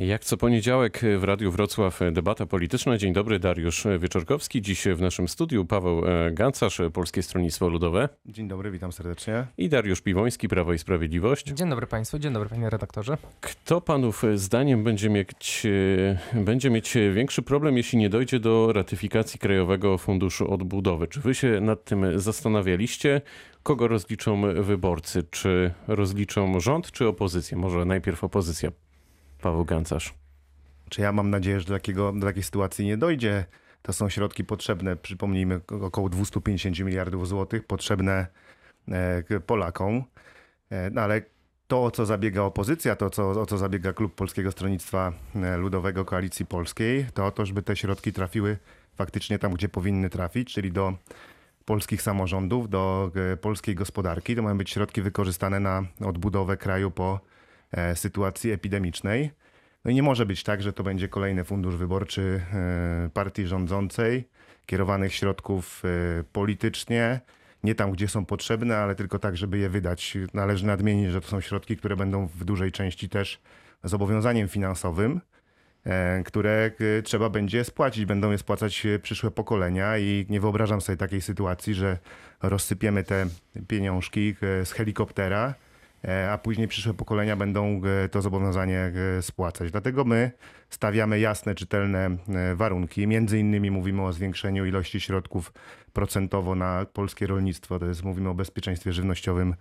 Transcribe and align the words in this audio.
Jak 0.00 0.24
co 0.24 0.36
poniedziałek 0.36 1.00
w 1.18 1.24
Radiu 1.24 1.50
Wrocław 1.50 2.00
debata 2.12 2.46
polityczna. 2.46 2.98
Dzień 2.98 3.12
dobry, 3.12 3.38
Dariusz 3.38 3.86
Wieczorkowski. 3.98 4.62
Dziś 4.62 4.84
w 4.84 5.00
naszym 5.00 5.28
studiu 5.28 5.64
Paweł 5.64 6.02
Gancarz, 6.32 6.80
Polskie 6.92 7.22
Stronnictwo 7.22 7.68
Ludowe. 7.68 8.08
Dzień 8.26 8.48
dobry, 8.48 8.70
witam 8.70 8.92
serdecznie. 8.92 9.46
I 9.58 9.68
Dariusz 9.68 10.00
Piwoński, 10.00 10.48
Prawo 10.48 10.72
i 10.72 10.78
Sprawiedliwość. 10.78 11.46
Dzień 11.46 11.70
dobry 11.70 11.86
Państwu, 11.86 12.18
dzień 12.18 12.32
dobry 12.32 12.48
Panie 12.48 12.70
redaktorze. 12.70 13.16
Kto 13.40 13.80
Panów 13.80 14.22
zdaniem 14.34 14.84
będzie 14.84 15.10
mieć, 15.10 15.66
będzie 16.34 16.70
mieć 16.70 16.94
większy 17.14 17.42
problem, 17.42 17.76
jeśli 17.76 17.98
nie 17.98 18.08
dojdzie 18.08 18.40
do 18.40 18.72
ratyfikacji 18.72 19.40
Krajowego 19.40 19.98
Funduszu 19.98 20.50
Odbudowy? 20.52 21.08
Czy 21.08 21.20
Wy 21.20 21.34
się 21.34 21.60
nad 21.60 21.84
tym 21.84 22.20
zastanawialiście? 22.20 23.20
Kogo 23.62 23.88
rozliczą 23.88 24.42
wyborcy? 24.62 25.22
Czy 25.30 25.72
rozliczą 25.88 26.60
rząd, 26.60 26.92
czy 26.92 27.06
opozycję? 27.06 27.56
Może 27.56 27.84
najpierw 27.84 28.24
opozycja. 28.24 28.70
Paweł 29.40 29.64
Gancarz. 29.64 30.14
Czy 30.90 31.00
ja 31.00 31.12
mam 31.12 31.30
nadzieję, 31.30 31.60
że 31.60 31.66
do, 31.66 31.74
takiego, 31.74 32.12
do 32.12 32.26
takiej 32.26 32.42
sytuacji 32.42 32.86
nie 32.86 32.96
dojdzie? 32.96 33.44
To 33.82 33.92
są 33.92 34.08
środki 34.08 34.44
potrzebne, 34.44 34.96
przypomnijmy, 34.96 35.60
około 35.82 36.08
250 36.08 36.78
miliardów 36.78 37.28
złotych, 37.28 37.66
potrzebne 37.66 38.26
e, 38.88 39.40
Polakom. 39.46 40.04
E, 40.70 40.90
no 40.90 41.00
ale 41.00 41.22
to, 41.66 41.84
o 41.84 41.90
co 41.90 42.06
zabiega 42.06 42.42
opozycja, 42.42 42.96
to, 42.96 43.10
co, 43.10 43.30
o 43.30 43.46
co 43.46 43.58
zabiega 43.58 43.92
Klub 43.92 44.14
Polskiego 44.14 44.52
Stronnictwa 44.52 45.12
e, 45.34 45.56
Ludowego 45.56 46.04
Koalicji 46.04 46.46
Polskiej, 46.46 47.06
to 47.14 47.30
to, 47.30 47.46
żeby 47.46 47.62
te 47.62 47.76
środki 47.76 48.12
trafiły 48.12 48.58
faktycznie 48.94 49.38
tam, 49.38 49.54
gdzie 49.54 49.68
powinny 49.68 50.10
trafić, 50.10 50.54
czyli 50.54 50.72
do 50.72 50.94
polskich 51.64 52.02
samorządów, 52.02 52.70
do 52.70 53.10
polskiej 53.40 53.74
gospodarki. 53.74 54.36
To 54.36 54.42
mają 54.42 54.58
być 54.58 54.70
środki 54.70 55.02
wykorzystane 55.02 55.60
na 55.60 55.82
odbudowę 56.04 56.56
kraju 56.56 56.90
po 56.90 57.20
sytuacji 57.94 58.50
epidemicznej. 58.50 59.30
No 59.84 59.90
i 59.90 59.94
nie 59.94 60.02
może 60.02 60.26
być 60.26 60.42
tak, 60.42 60.62
że 60.62 60.72
to 60.72 60.82
będzie 60.82 61.08
kolejny 61.08 61.44
fundusz 61.44 61.76
wyborczy 61.76 62.40
e, 62.52 63.10
partii 63.14 63.46
rządzącej, 63.46 64.28
kierowanych 64.66 65.14
środków 65.14 65.82
e, 65.84 66.24
politycznie, 66.32 67.20
nie 67.64 67.74
tam, 67.74 67.92
gdzie 67.92 68.08
są 68.08 68.24
potrzebne, 68.24 68.78
ale 68.78 68.94
tylko 68.94 69.18
tak, 69.18 69.36
żeby 69.36 69.58
je 69.58 69.68
wydać. 69.68 70.18
Należy 70.34 70.66
nadmienić, 70.66 71.10
że 71.10 71.20
to 71.20 71.28
są 71.28 71.40
środki, 71.40 71.76
które 71.76 71.96
będą 71.96 72.26
w 72.26 72.44
dużej 72.44 72.72
części 72.72 73.08
też 73.08 73.40
zobowiązaniem 73.84 74.48
finansowym, 74.48 75.20
które 76.24 76.70
trzeba 77.04 77.30
będzie 77.30 77.64
spłacić. 77.64 78.04
Będą 78.04 78.30
je 78.30 78.38
spłacać 78.38 78.86
przyszłe 79.02 79.30
pokolenia 79.30 79.98
i 79.98 80.26
nie 80.28 80.40
wyobrażam 80.40 80.80
sobie 80.80 80.96
takiej 80.96 81.20
sytuacji, 81.20 81.74
że 81.74 81.98
rozsypiemy 82.42 83.04
te 83.04 83.26
pieniążki 83.68 84.34
z 84.40 84.72
helikoptera 84.72 85.54
E, 85.54 85.69
a 86.30 86.38
później 86.38 86.68
przyszłe 86.68 86.94
pokolenia 86.94 87.36
będą 87.36 87.80
e, 88.04 88.08
to 88.08 88.22
zobowiązanie 88.22 88.92
e, 89.18 89.22
spłacać. 89.22 89.70
Dlatego 89.70 90.04
my 90.04 90.30
stawiamy 90.70 91.20
jasne, 91.20 91.54
czytelne 91.54 92.16
warunki. 92.54 93.06
Między 93.06 93.38
innymi 93.38 93.70
mówimy 93.70 94.02
o 94.02 94.12
zwiększeniu 94.12 94.66
ilości 94.66 95.00
środków 95.00 95.52
procentowo 95.92 96.54
na 96.54 96.86
polskie 96.92 97.26
rolnictwo, 97.26 97.78
to 97.78 97.86
jest 97.86 98.04
mówimy 98.04 98.28
o 98.28 98.34
bezpieczeństwie 98.34 98.92
żywnościowym 98.92 99.54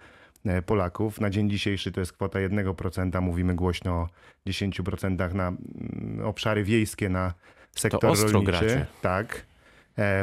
Polaków. 0.66 1.22
Na 1.22 1.30
dzień 1.30 1.50
dzisiejszy 1.50 1.92
to 1.92 2.00
jest 2.00 2.14
kwota 2.14 2.40
1%, 2.40 3.22
mówimy 3.22 3.56
głośno 3.56 3.92
o 3.92 4.08
10% 4.48 5.34
na 5.34 5.48
mm, 5.48 6.26
obszary 6.26 6.64
wiejskie, 6.64 7.10
na 7.10 7.34
sektor 7.76 8.02
to 8.02 8.08
rolniczy. 8.08 8.42
Gracie. 8.44 8.86
Tak. 9.02 9.46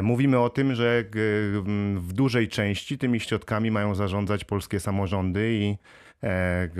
Mówimy 0.01 0.39
o 0.39 0.49
tym, 0.49 0.75
że 0.75 1.03
w 1.97 2.13
dużej 2.13 2.47
części 2.47 2.97
tymi 2.97 3.19
środkami 3.19 3.71
mają 3.71 3.95
zarządzać 3.95 4.45
polskie 4.45 4.79
samorządy 4.79 5.53
i 5.53 5.77
E, 5.77 6.06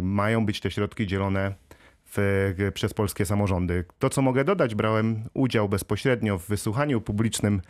mają 0.01 0.45
być 0.45 0.59
te 0.59 0.71
środki 0.71 1.07
dzielone 1.07 1.53
w, 2.15 2.71
przez 2.73 2.93
polskie 2.93 3.25
samorządy. 3.25 3.85
To, 3.99 4.09
co 4.09 4.21
mogę 4.21 4.43
dodać, 4.43 4.75
brałem 4.75 5.23
udział 5.33 5.69
bezpośrednio 5.69 6.37
w 6.37 6.47
wysłuchaniu 6.47 7.01
publicznym 7.01 7.55
e, 7.55 7.61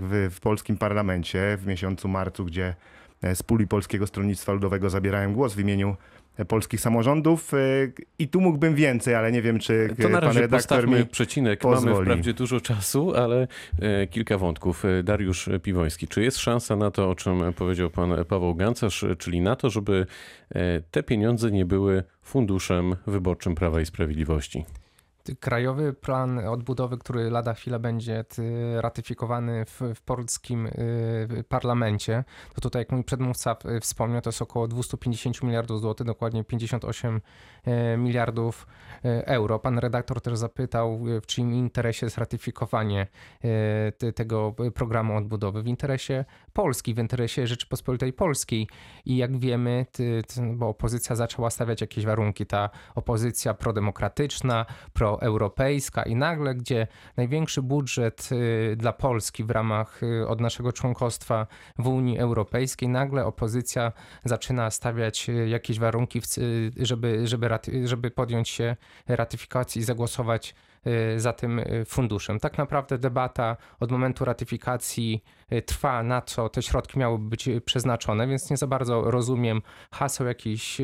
w, 0.00 0.28
w 0.34 0.40
polskim 0.40 0.76
parlamencie 0.76 1.58
w 1.60 1.66
miesiącu 1.66 2.08
marcu, 2.08 2.44
gdzie 2.44 2.74
e, 3.22 3.36
z 3.36 3.42
puli 3.42 3.66
Polskiego 3.66 4.06
Stronnictwa 4.06 4.52
Ludowego 4.52 4.90
zabierałem 4.90 5.32
głos 5.32 5.54
w 5.54 5.60
imieniu 5.60 5.96
polskich 6.48 6.80
samorządów 6.80 7.52
i 8.18 8.28
tu 8.28 8.40
mógłbym 8.40 8.74
więcej, 8.74 9.14
ale 9.14 9.32
nie 9.32 9.42
wiem, 9.42 9.58
czy 9.58 9.94
to 10.02 10.08
na 10.08 10.20
pan 10.20 10.36
redaktor 10.36 10.88
mi 10.88 11.06
przecinek. 11.06 11.60
Pozwoli. 11.60 11.94
Mamy 11.94 12.04
wprawdzie 12.04 12.34
dużo 12.34 12.60
czasu, 12.60 13.14
ale 13.14 13.48
kilka 14.10 14.38
wątków. 14.38 14.84
Dariusz 15.04 15.48
Piwoński, 15.62 16.08
czy 16.08 16.22
jest 16.22 16.38
szansa 16.38 16.76
na 16.76 16.90
to, 16.90 17.10
o 17.10 17.14
czym 17.14 17.52
powiedział 17.52 17.90
pan 17.90 18.24
Paweł 18.28 18.54
Gancarz, 18.54 19.04
czyli 19.18 19.40
na 19.40 19.56
to, 19.56 19.70
żeby 19.70 20.06
te 20.90 21.02
pieniądze 21.02 21.50
nie 21.50 21.64
były 21.64 22.02
funduszem 22.22 22.96
wyborczym 23.06 23.54
Prawa 23.54 23.80
i 23.80 23.86
Sprawiedliwości? 23.86 24.64
Krajowy 25.40 25.92
plan 25.92 26.38
odbudowy, 26.38 26.98
który 26.98 27.30
lada 27.30 27.54
chwilę 27.54 27.78
będzie 27.78 28.24
ratyfikowany 28.76 29.64
w, 29.64 29.80
w, 29.94 30.02
polskim 30.02 30.66
y, 30.66 31.44
parlamencie, 31.48 32.24
to 32.54 32.60
tutaj, 32.60 32.80
jak 32.80 32.92
mój 32.92 33.04
przedmówca 33.04 33.56
wspomniał, 33.80 34.20
to 34.20 34.28
jest 34.30 34.42
około 34.42 34.68
250 34.68 35.42
miliardów 35.42 35.80
złotych, 35.80 36.06
dokładnie 36.06 36.44
58 36.44 37.16
y, 37.16 37.20
miliardów 37.98 38.66
y, 39.04 39.26
euro. 39.26 39.58
Pan 39.58 39.78
redaktor 39.78 40.20
też 40.20 40.38
zapytał, 40.38 41.00
w 41.22 41.26
czyim 41.26 41.54
interesie 41.54 42.06
jest 42.06 42.18
ratyfikowanie 42.18 43.06
tego 44.14 44.54
programu 44.74 45.16
odbudowy. 45.16 45.62
W 45.62 45.66
interesie 45.66 46.24
Polski, 46.52 46.94
w 46.94 46.98
interesie 46.98 47.46
Rzeczypospolitej 47.46 48.12
Polskiej. 48.12 48.68
I 49.04 49.16
jak 49.16 49.38
wiemy, 49.38 49.86
bo 50.54 50.68
opozycja 50.68 51.16
zaczęła 51.16 51.50
stawiać 51.50 51.80
jakieś 51.80 52.04
warunki, 52.04 52.46
ta 52.46 52.70
opozycja 52.94 53.54
prodemokratyczna, 53.54 54.66
pro 54.92 55.22
europejska 55.22 56.02
i 56.02 56.14
nagle, 56.14 56.54
gdzie 56.54 56.86
największy 57.16 57.62
budżet 57.62 58.30
dla 58.76 58.92
Polski 58.92 59.44
w 59.44 59.50
ramach 59.50 60.00
od 60.26 60.40
naszego 60.40 60.72
członkostwa 60.72 61.46
w 61.78 61.88
Unii 61.88 62.18
Europejskiej, 62.18 62.88
nagle 62.88 63.24
opozycja 63.24 63.92
zaczyna 64.24 64.70
stawiać 64.70 65.30
jakieś 65.46 65.78
warunki, 65.78 66.20
żeby, 66.76 67.26
żeby, 67.26 67.48
żeby 67.84 68.10
podjąć 68.10 68.48
się 68.48 68.76
ratyfikacji 69.08 69.80
i 69.80 69.84
zagłosować 69.84 70.54
za 71.16 71.32
tym 71.32 71.60
funduszem. 71.86 72.40
Tak 72.40 72.58
naprawdę 72.58 72.98
debata 72.98 73.56
od 73.80 73.90
momentu 73.90 74.24
ratyfikacji 74.24 75.24
trwa, 75.66 76.02
na 76.02 76.22
co 76.22 76.48
te 76.48 76.62
środki 76.62 76.98
miałyby 76.98 77.28
być 77.28 77.48
przeznaczone, 77.64 78.26
więc 78.26 78.50
nie 78.50 78.56
za 78.56 78.66
bardzo 78.66 79.10
rozumiem 79.10 79.62
haseł 79.92 80.26
jakichś 80.26 80.80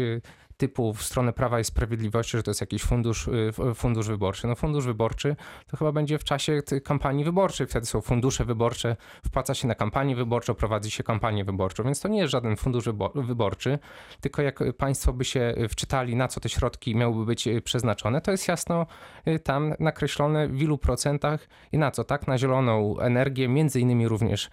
typu 0.62 0.94
w 0.94 1.02
stronę 1.02 1.32
Prawa 1.32 1.60
i 1.60 1.64
Sprawiedliwości, 1.64 2.36
że 2.36 2.42
to 2.42 2.50
jest 2.50 2.60
jakiś 2.60 2.82
fundusz, 2.82 3.28
y, 3.28 3.74
fundusz 3.74 4.08
wyborczy. 4.08 4.46
No 4.46 4.54
fundusz 4.54 4.86
wyborczy 4.86 5.36
to 5.66 5.76
chyba 5.76 5.92
będzie 5.92 6.18
w 6.18 6.24
czasie 6.24 6.62
kampanii 6.84 7.24
wyborczej, 7.24 7.66
wtedy 7.66 7.86
są 7.86 8.00
fundusze 8.00 8.44
wyborcze, 8.44 8.96
wpłaca 9.26 9.54
się 9.54 9.68
na 9.68 9.74
kampanię 9.74 10.16
wyborczą, 10.16 10.54
prowadzi 10.54 10.90
się 10.90 11.02
kampanię 11.02 11.44
wyborczą, 11.44 11.84
więc 11.84 12.00
to 12.00 12.08
nie 12.08 12.18
jest 12.18 12.30
żaden 12.30 12.56
fundusz 12.56 12.84
wyborczy, 13.14 13.78
tylko 14.20 14.42
jak 14.42 14.60
Państwo 14.78 15.12
by 15.12 15.24
się 15.24 15.54
wczytali, 15.68 16.16
na 16.16 16.28
co 16.28 16.40
te 16.40 16.48
środki 16.48 16.96
miałyby 16.96 17.24
być 17.24 17.46
y, 17.46 17.60
przeznaczone, 17.60 18.20
to 18.20 18.30
jest 18.30 18.48
jasno 18.48 18.86
y, 19.28 19.38
tam 19.38 19.74
nakreślone 19.80 20.48
w 20.48 20.62
ilu 20.62 20.78
procentach 20.78 21.48
i 21.72 21.78
na 21.78 21.90
co, 21.90 22.04
tak? 22.04 22.26
Na 22.26 22.38
zieloną 22.38 22.98
energię, 22.98 23.48
między 23.48 23.80
innymi 23.80 24.08
również 24.08 24.50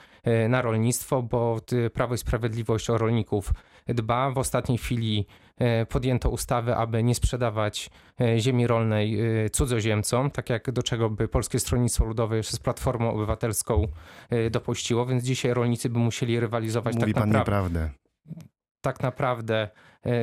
na 0.49 0.61
rolnictwo, 0.61 1.21
bo 1.21 1.59
Prawo 1.93 2.15
i 2.15 2.17
Sprawiedliwość 2.17 2.89
o 2.89 2.97
rolników 2.97 3.53
dba. 3.87 4.31
W 4.31 4.37
ostatniej 4.37 4.77
chwili 4.77 5.25
podjęto 5.89 6.29
ustawę, 6.29 6.77
aby 6.77 7.03
nie 7.03 7.15
sprzedawać 7.15 7.89
e, 8.21 8.39
ziemi 8.39 8.67
rolnej 8.67 9.19
e, 9.19 9.49
cudzoziemcom, 9.49 10.31
tak 10.31 10.49
jak 10.49 10.71
do 10.71 10.83
czego 10.83 11.09
by 11.09 11.27
Polskie 11.27 11.59
Stronnictwo 11.59 12.05
Ludowe 12.05 12.37
jeszcze 12.37 12.55
z 12.55 12.59
Platformą 12.59 13.13
Obywatelską 13.13 13.87
dopuściło, 14.51 15.05
więc 15.05 15.23
dzisiaj 15.23 15.53
rolnicy 15.53 15.89
by 15.89 15.99
musieli 15.99 16.39
rywalizować 16.39 16.95
Mówi 16.95 17.13
tak 17.13 17.25
naprawdę. 17.25 17.89
Tak 18.81 19.01
naprawdę 19.01 19.69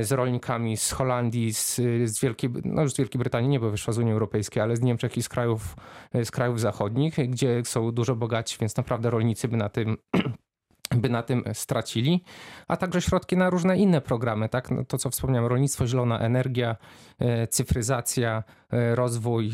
z 0.01 0.13
rolnikami 0.13 0.77
z 0.77 0.93
Holandii, 0.93 1.55
z, 1.55 1.77
z, 2.05 2.21
Wielkiej, 2.21 2.51
no 2.65 2.83
już 2.83 2.93
z 2.93 2.97
Wielkiej 2.97 3.19
Brytanii, 3.19 3.49
nie 3.49 3.61
bo 3.61 3.71
wyszła 3.71 3.93
z 3.93 3.99
Unii 3.99 4.13
Europejskiej, 4.13 4.63
ale 4.63 4.77
z 4.77 4.81
Niemczech 4.81 5.17
i 5.17 5.23
z 5.23 5.29
krajów, 5.29 5.77
z 6.25 6.31
krajów 6.31 6.61
zachodnich, 6.61 7.15
gdzie 7.29 7.63
są 7.65 7.93
dużo 7.93 8.17
bogatsi, 8.17 8.57
więc 8.61 8.77
naprawdę 8.77 9.11
rolnicy 9.11 9.49
by 9.49 9.57
na 9.57 9.69
tym 9.69 9.97
by 10.95 11.09
na 11.09 11.23
tym 11.23 11.45
stracili, 11.53 12.25
a 12.69 12.77
także 12.77 13.03
środki 13.03 13.37
na 13.37 13.51
różne 13.51 13.77
inne 13.77 14.01
programy, 14.01 14.49
tak? 14.49 14.71
No 14.71 14.85
to 14.85 14.99
co 14.99 15.11
wspomniałem, 15.11 15.49
rolnictwo, 15.49 15.87
zielona 15.87 16.19
energia, 16.19 16.77
e, 17.19 17.47
cyfryzacja, 17.47 18.43
e, 18.71 18.95
rozwój, 18.95 19.51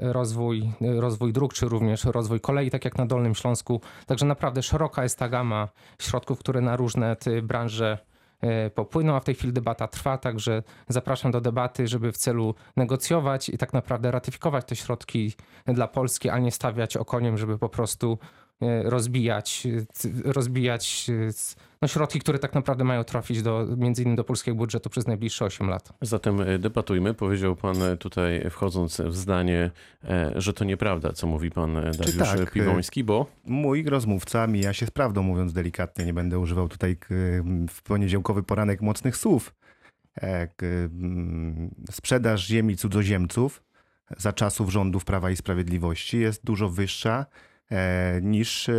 e, 0.00 0.12
rozwój, 0.12 0.70
rozwój 0.80 1.32
dróg, 1.32 1.54
czy 1.54 1.68
również 1.68 2.04
rozwój 2.04 2.40
kolei, 2.40 2.70
tak 2.70 2.84
jak 2.84 2.98
na 2.98 3.06
Dolnym 3.06 3.34
Śląsku. 3.34 3.80
Także 4.06 4.26
naprawdę 4.26 4.62
szeroka 4.62 5.02
jest 5.02 5.18
ta 5.18 5.28
gama 5.28 5.68
środków, 6.00 6.38
które 6.38 6.60
na 6.60 6.76
różne 6.76 7.16
te 7.16 7.42
branże 7.42 7.98
popłyną, 8.74 9.16
a 9.16 9.20
w 9.20 9.24
tej 9.24 9.34
chwili 9.34 9.52
debata 9.52 9.88
trwa, 9.88 10.18
także 10.18 10.62
zapraszam 10.88 11.32
do 11.32 11.40
debaty, 11.40 11.88
żeby 11.88 12.12
w 12.12 12.16
celu 12.16 12.54
negocjować 12.76 13.48
i 13.48 13.58
tak 13.58 13.72
naprawdę 13.72 14.10
ratyfikować 14.10 14.64
te 14.64 14.76
środki 14.76 15.32
dla 15.66 15.88
Polski, 15.88 16.30
a 16.30 16.38
nie 16.38 16.50
stawiać 16.50 16.96
okoniem, 16.96 17.38
żeby 17.38 17.58
po 17.58 17.68
prostu 17.68 18.18
e, 18.22 18.47
rozbijać, 18.82 19.66
e, 20.26 20.32
rozbijać 20.32 21.06
e, 21.10 21.32
no, 21.82 21.88
środki, 21.88 22.20
które 22.20 22.38
tak 22.38 22.54
naprawdę 22.54 22.84
mają 22.84 23.04
trafić 23.04 23.42
do, 23.42 23.66
między 23.76 24.02
innymi 24.02 24.16
do 24.16 24.24
polskiego 24.24 24.56
budżetu 24.56 24.90
przez 24.90 25.06
najbliższe 25.06 25.44
8 25.44 25.68
lat. 25.68 25.92
Zatem 26.02 26.40
e, 26.40 26.58
debatujmy. 26.58 27.14
Powiedział 27.14 27.56
pan 27.56 27.82
e, 27.82 27.96
tutaj, 27.96 28.50
wchodząc 28.50 29.00
w 29.00 29.16
zdanie, 29.16 29.70
e, 30.04 30.32
że 30.36 30.52
to 30.52 30.64
nieprawda, 30.64 31.12
co 31.12 31.26
mówi 31.26 31.50
pan 31.50 31.76
e, 31.76 31.90
Dariusz 31.90 32.16
tak, 32.18 32.40
e, 32.40 32.46
Piwoński, 32.46 33.04
bo 33.04 33.26
Mój 33.44 33.84
rozmówca 33.84 34.46
mija 34.46 34.72
się 34.72 34.86
z 34.86 34.90
prawdą, 34.90 35.22
mówiąc 35.22 35.52
delikatnie. 35.52 36.04
Nie 36.04 36.14
będę 36.14 36.38
używał 36.38 36.68
tutaj 36.68 36.96
w 37.70 37.82
poniedziałkowy 37.82 38.42
poranek 38.42 38.82
mocnych 38.82 39.16
słów. 39.16 39.54
E, 40.22 40.48
Sprzedaż 41.90 42.46
ziemi 42.46 42.76
cudzoziemców 42.76 43.62
za 44.16 44.32
czasów 44.32 44.70
rządów 44.70 45.04
Prawa 45.04 45.30
i 45.30 45.36
Sprawiedliwości 45.36 46.18
jest 46.18 46.44
dużo 46.44 46.68
wyższa 46.68 47.26
e, 47.30 47.47
niż 48.22 48.68
e, 48.68 48.74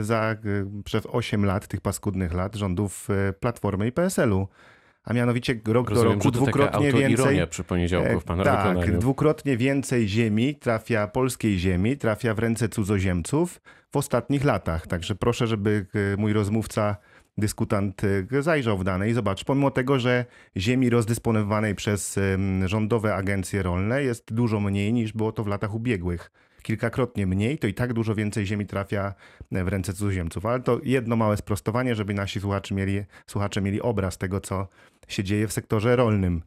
za 0.00 0.36
przez 0.84 1.06
8 1.06 1.44
lat, 1.44 1.66
tych 1.66 1.80
paskudnych 1.80 2.32
lat 2.32 2.54
rządów 2.54 3.08
e, 3.10 3.32
Platformy 3.32 3.86
i 3.86 3.92
PSL-u. 3.92 4.48
A 5.04 5.12
mianowicie 5.12 5.60
rok 5.66 5.88
do 5.88 5.94
rozumiem, 5.94 6.18
roku 6.18 6.30
to 6.30 6.38
taka 6.38 6.44
dwukrotnie 6.44 6.92
więcej. 6.92 7.46
przy 7.48 7.64
poniedziałku 7.64 8.20
pana 8.20 8.42
E, 8.42 8.46
tak, 8.46 8.68
wykonaniu. 8.68 8.98
dwukrotnie 8.98 9.56
więcej 9.56 10.08
ziemi 10.08 10.54
trafia, 10.54 11.06
polskiej 11.06 11.58
ziemi 11.58 11.96
trafia 11.96 12.34
w 12.34 12.38
ręce 12.38 12.68
cudzoziemców 12.68 13.60
w 13.90 13.96
ostatnich 13.96 14.44
latach. 14.44 14.86
Także 14.86 15.14
proszę, 15.14 15.46
żeby 15.46 15.86
e, 16.14 16.16
mój 16.16 16.32
rozmówca, 16.32 16.96
dyskutant 17.38 18.02
e, 18.32 18.42
zajrzał 18.42 18.78
w 18.78 18.84
dane 18.84 19.10
i 19.10 19.12
zobacz, 19.12 19.44
pomimo 19.44 19.70
tego, 19.70 19.98
że 19.98 20.24
ziemi 20.56 20.90
rozdysponowanej 20.90 21.74
przez 21.74 22.18
rządowe 22.64 23.14
agencje 23.14 23.62
rolne 23.62 24.02
jest 24.02 24.34
dużo 24.34 24.60
mniej 24.60 24.92
niż 24.92 25.12
było 25.12 25.32
to 25.32 25.44
w 25.44 25.46
latach 25.46 25.74
ubiegłych. 25.74 26.30
Kilkakrotnie 26.62 27.26
mniej, 27.26 27.58
to 27.58 27.66
i 27.66 27.74
tak 27.74 27.92
dużo 27.92 28.14
więcej 28.14 28.46
ziemi 28.46 28.66
trafia 28.66 29.14
w 29.50 29.68
ręce 29.68 29.92
cudzoziemców. 29.92 30.46
Ale 30.46 30.60
to 30.60 30.80
jedno 30.82 31.16
małe 31.16 31.36
sprostowanie, 31.36 31.94
żeby 31.94 32.14
nasi 32.14 32.40
słuchacze 32.40 32.74
mieli, 32.74 33.04
słuchacze 33.26 33.60
mieli 33.60 33.80
obraz 33.80 34.18
tego, 34.18 34.40
co 34.40 34.68
się 35.08 35.24
dzieje 35.24 35.48
w 35.48 35.52
sektorze 35.52 35.96
rolnym. 35.96 36.42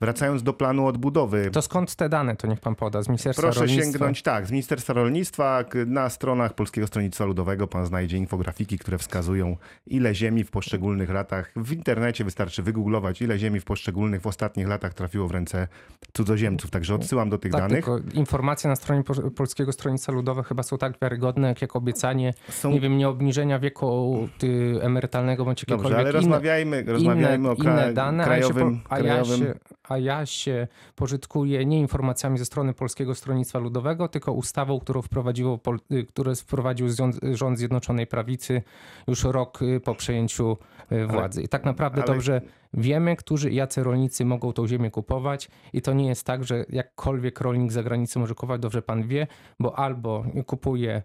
Wracając 0.00 0.42
do 0.42 0.52
planu 0.52 0.86
odbudowy. 0.86 1.50
To 1.50 1.62
skąd 1.62 1.94
te 1.94 2.08
dane, 2.08 2.36
to 2.36 2.46
niech 2.46 2.60
pan 2.60 2.74
poda, 2.74 3.02
z 3.02 3.08
Ministerstwa 3.08 3.42
Proszę 3.42 3.60
Rolnictwa? 3.60 3.92
sięgnąć, 3.92 4.22
tak, 4.22 4.46
z 4.46 4.50
Ministerstwa 4.50 4.92
Rolnictwa. 4.92 5.64
Na 5.86 6.08
stronach 6.08 6.54
Polskiego 6.54 6.86
Stronnictwa 6.86 7.24
Ludowego 7.24 7.66
pan 7.66 7.86
znajdzie 7.86 8.16
infografiki, 8.16 8.78
które 8.78 8.98
wskazują, 8.98 9.56
ile 9.86 10.14
ziemi 10.14 10.44
w 10.44 10.50
poszczególnych 10.50 11.10
latach. 11.10 11.52
W 11.56 11.72
internecie 11.72 12.24
wystarczy 12.24 12.62
wygooglować, 12.62 13.22
ile 13.22 13.38
ziemi 13.38 13.60
w 13.60 13.64
poszczególnych 13.64 14.20
w 14.20 14.26
ostatnich 14.26 14.68
latach 14.68 14.94
trafiło 14.94 15.28
w 15.28 15.30
ręce 15.30 15.68
cudzoziemców. 16.12 16.70
Także 16.70 16.94
odsyłam 16.94 17.30
do 17.30 17.38
tych 17.38 17.52
Tak, 17.52 17.60
danych. 17.60 17.86
informacje 18.14 18.70
na 18.70 18.76
stronie 18.76 19.04
Po- 19.04 19.30
Polskiego 19.30 19.72
Stronnictwa 19.72 20.12
Ludowego 20.12 20.42
chyba 20.48 20.62
są 20.62 20.78
tak 20.78 20.92
wiarygodne, 21.02 21.48
jak, 21.48 21.62
jak 21.62 21.76
obiecanie, 21.76 22.34
Są... 22.48 22.70
nie 22.70 22.80
wiem, 22.80 22.98
nie 22.98 23.08
obniżenia 23.08 23.58
wieku 23.58 24.28
ty, 24.38 24.78
emerytalnego 24.82 25.44
bądź 25.44 25.64
Dobrze, 25.64 25.74
jakiekolwiek 25.74 25.98
ale 26.00 26.10
inne, 26.10 26.18
rozmawiajmy, 26.20 26.84
rozmawiajmy 26.86 27.34
inne, 27.36 27.50
o 27.50 27.56
kra... 27.56 27.72
inne 27.72 27.92
dane, 27.94 28.24
krajowym... 28.24 28.68
a 28.68 28.70
ja, 28.70 28.74
się, 28.74 28.84
po, 28.84 28.94
a, 28.94 28.98
ja 28.98 29.04
krajowym... 29.04 29.38
się, 29.38 29.54
a 29.90 29.98
ja 29.98 30.26
się 30.26 30.68
pożytkuję 30.96 31.64
nie 31.66 31.80
informacjami 31.80 32.38
ze 32.38 32.44
strony 32.44 32.74
Polskiego 32.74 33.14
Stronnictwa 33.14 33.58
Ludowego, 33.58 34.08
tylko 34.08 34.32
ustawą, 34.32 34.80
którą 34.80 35.02
wprowadziło, 35.02 35.60
y, 35.92 36.04
które 36.04 36.36
wprowadził 36.36 36.86
rząd 37.32 37.58
Zjednoczonej 37.58 38.06
Prawicy 38.06 38.62
już 39.08 39.24
rok 39.24 39.62
y, 39.62 39.80
po 39.80 39.94
przejęciu 39.94 40.56
y, 40.92 41.06
władzy. 41.06 41.42
I 41.42 41.48
tak 41.48 41.64
naprawdę 41.64 42.02
ale- 42.02 42.14
dobrze 42.14 42.40
wiemy, 42.74 43.16
którzy 43.16 43.50
jacy 43.50 43.82
rolnicy 43.82 44.24
mogą 44.24 44.52
tą 44.52 44.68
ziemię 44.68 44.90
kupować 44.90 45.48
i 45.72 45.82
to 45.82 45.92
nie 45.92 46.06
jest 46.06 46.26
tak, 46.26 46.44
że 46.44 46.64
jakkolwiek 46.68 47.40
rolnik 47.40 47.72
za 47.72 47.82
granicą 47.82 48.20
może 48.20 48.34
kupować, 48.34 48.60
dobrze 48.60 48.82
pan 48.82 49.02
wie, 49.02 49.26
bo 49.60 49.78
albo 49.78 50.24
kupuje 50.46 51.02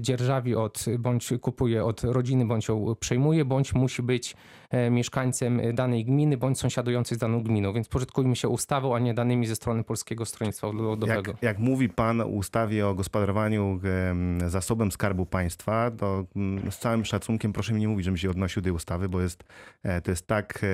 dzierżawi 0.00 0.54
od, 0.54 0.84
bądź 0.98 1.32
kupuje 1.40 1.84
od 1.84 2.04
rodziny, 2.04 2.46
bądź 2.46 2.68
ją 2.68 2.94
przejmuje, 3.00 3.44
bądź 3.44 3.74
musi 3.74 4.02
być 4.02 4.36
e, 4.70 4.90
mieszkańcem 4.90 5.60
danej 5.74 6.04
gminy, 6.04 6.36
bądź 6.36 6.58
sąsiadujący 6.58 7.14
z 7.14 7.18
daną 7.18 7.42
gminą. 7.42 7.72
Więc 7.72 7.88
pożytkujmy 7.88 8.36
się 8.36 8.48
ustawą, 8.48 8.94
a 8.94 8.98
nie 8.98 9.14
danymi 9.14 9.46
ze 9.46 9.56
strony 9.56 9.84
Polskiego 9.84 10.26
Stronnictwa 10.26 10.66
Ludowego. 10.66 11.30
Jak, 11.30 11.42
jak 11.42 11.58
mówi 11.58 11.88
pan 11.88 12.20
o 12.20 12.26
ustawie 12.26 12.86
o 12.86 12.94
gospodarowaniu 12.94 13.80
em, 14.10 14.50
zasobem 14.50 14.92
Skarbu 14.92 15.26
Państwa, 15.26 15.90
to 15.90 16.24
mm, 16.36 16.72
z 16.72 16.78
całym 16.78 17.04
szacunkiem 17.04 17.52
proszę 17.52 17.72
mi 17.72 17.80
nie 17.80 17.88
mówić, 17.88 18.04
żebym 18.04 18.18
się 18.18 18.30
odnosił 18.30 18.62
do 18.62 18.64
tej 18.64 18.72
ustawy, 18.72 19.08
bo 19.08 19.20
jest, 19.20 19.44
e, 19.82 20.00
to 20.00 20.10
jest 20.10 20.26
tak, 20.26 20.64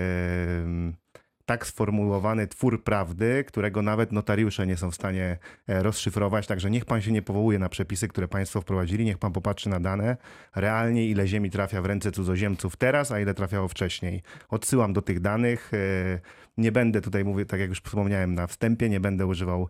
tak 1.47 1.67
sformułowany 1.67 2.47
twór 2.47 2.85
prawdy, 2.85 3.45
którego 3.45 3.83
nawet 3.83 4.13
notariusze 4.13 4.67
nie 4.67 4.77
są 4.77 4.91
w 4.91 4.95
stanie 4.95 5.39
e, 5.69 5.83
rozszyfrować. 5.83 6.47
Także 6.47 6.71
niech 6.71 6.85
pan 6.85 7.03
się 7.03 7.13
nie 7.13 7.23
powołuje 7.23 7.59
na 7.59 7.69
przepisy, 7.69 8.09
które 8.09 8.29
państwo 8.29 8.61
wprowadzili, 8.61 9.05
niech 9.05 9.19
pan 9.19 9.33
popatrzy 9.33 9.69
na 9.69 9.81
dane. 9.81 10.17
Realnie 10.55 11.07
ile 11.07 11.27
ziemi 11.27 11.51
trafia 11.51 11.83
w 11.83 11.87
ręce 11.87 12.13
cudzoziemców 12.13 12.77
teraz, 12.77 13.13
a 13.13 13.21
ile 13.21 13.35
trafiało 13.35 13.69
wcześniej. 13.69 14.23
Odsyłam 14.49 14.93
do 14.93 15.03
tych 15.03 15.21
danych. 15.21 15.71
e, 15.75 16.46
Nie 16.59 16.73
będę 16.73 17.01
tutaj 17.01 17.25
mówił, 17.25 17.47
tak 17.47 17.61
jak 17.61 17.69
już 17.69 17.81
wspomniałem 17.81 18.35
na 18.35 18.47
wstępie, 18.47 18.89
nie 18.89 19.01
będę 19.01 19.27
używał 19.27 19.69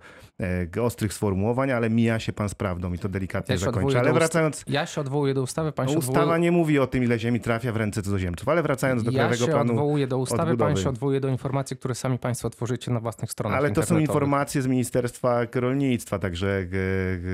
e, 0.77 0.83
ostrych 0.83 1.13
sformułowań, 1.13 1.71
ale 1.71 1.91
mija 1.91 2.19
się 2.19 2.33
pan 2.33 2.49
z 2.49 2.55
prawdą 2.55 2.93
i 2.93 2.99
to 2.99 3.09
delikatnie 3.09 3.55
Ja 3.55 3.59
się 3.59 3.65
zakończę. 3.65 3.99
Ale 3.99 4.13
wracając, 4.13 4.65
Ja 4.67 4.87
się 4.87 5.01
odwołuję 5.01 5.35
do 5.35 5.43
ustawy, 5.43 5.73
pan 5.73 5.89
się 5.89 5.99
ustawa 5.99 6.21
odwołuje... 6.21 6.41
nie 6.41 6.53
mówi 6.53 6.79
o 6.79 6.87
tym, 6.87 7.05
ile 7.05 7.19
ziemi 7.19 7.41
trafia 7.41 7.73
w 7.73 7.77
ręce 7.77 8.03
cudzoziemców, 8.03 8.49
ale 8.49 8.63
wracając 8.63 9.03
do 9.03 9.11
Ja 9.11 9.17
Krajowego 9.17 9.47
się 9.47 9.53
Planu 9.53 9.73
odwołuję 9.73 10.07
do 10.07 10.19
ustawy, 10.19 10.43
pan 10.43 10.51
Odbudowy. 10.53 10.83
się 10.83 10.89
odwołuje 10.89 11.21
do 11.21 11.29
informacji, 11.29 11.77
które 11.77 11.95
sami 11.95 12.19
państwo 12.19 12.51
tworzycie 12.51 12.91
na 12.91 13.01
własnych 13.01 13.31
stronach 13.31 13.59
Ale 13.59 13.71
to 13.71 13.83
są 13.83 13.99
informacje 13.99 14.63
z 14.63 14.67
Ministerstwa 14.67 15.41
Rolnictwa, 15.55 16.19
także 16.19 16.67
g, 16.67 16.79
g, 17.21 17.31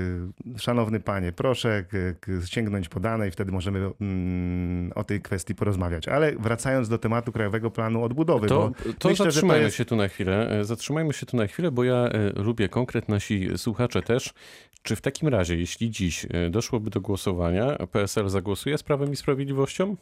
szanowny 0.57 0.99
panie, 0.99 1.31
proszę 1.31 1.85
g, 1.91 2.15
g, 2.21 2.47
sięgnąć 2.47 2.89
po 2.89 2.99
dane 2.99 3.27
i 3.27 3.31
wtedy 3.31 3.51
możemy 3.51 3.91
mm, 4.01 4.91
o 4.95 5.03
tej 5.03 5.21
kwestii 5.21 5.55
porozmawiać. 5.55 6.07
Ale 6.07 6.31
wracając 6.31 6.89
do 6.89 6.97
tematu 6.97 7.31
Krajowego 7.31 7.71
Planu 7.71 8.03
Odbudowy, 8.03 8.47
To, 8.47 8.71
bo 8.85 8.93
to 8.99 9.09
myślę, 9.09 9.31
że 9.31 9.42
zatrzymajmy 9.43 9.65
jest- 9.65 9.77
się 9.77 9.85
tu 9.85 9.95
na 9.95 10.07
chwilę. 10.07 10.49
E, 10.59 10.65
Zatrzymajmy 10.65 11.13
się 11.13 11.25
tu 11.25 11.37
na 11.37 11.47
chwilę, 11.47 11.71
bo 11.71 11.83
ja 11.83 11.95
e, 11.95 12.29
lubię 12.43 12.69
konkret, 12.69 13.09
nasi 13.09 13.49
słuchacze 13.57 14.01
też. 14.01 14.33
Czy 14.81 14.95
w 14.95 15.01
takim 15.01 15.27
razie, 15.27 15.55
jeśli 15.57 15.91
dziś 15.91 16.25
e, 16.29 16.49
doszłoby 16.49 16.89
do 16.89 17.01
głosowania, 17.01 17.77
PSL 17.91 18.29
zagłosuje 18.29 18.77
z 18.77 18.83
Prawem 18.83 19.11
i 19.11 19.15
Sprawiedliwością? 19.15 19.95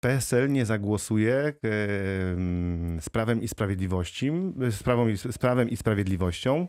PSL 0.00 0.52
nie 0.52 0.66
zagłosuje 0.66 1.52
z 3.00 3.10
Prawem 3.12 3.42
i 3.42 3.48
Sprawiedliwością, 3.48 4.52
z, 4.70 4.82
prawem, 4.82 5.10
i- 5.10 5.16
z 5.16 5.38
prawem 5.38 5.70
i 5.70 5.76
Sprawiedliwością 5.76 6.68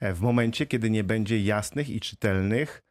w 0.00 0.20
momencie, 0.20 0.66
kiedy 0.66 0.90
nie 0.90 1.04
będzie 1.04 1.40
jasnych 1.40 1.90
i 1.90 2.00
czytelnych, 2.00 2.82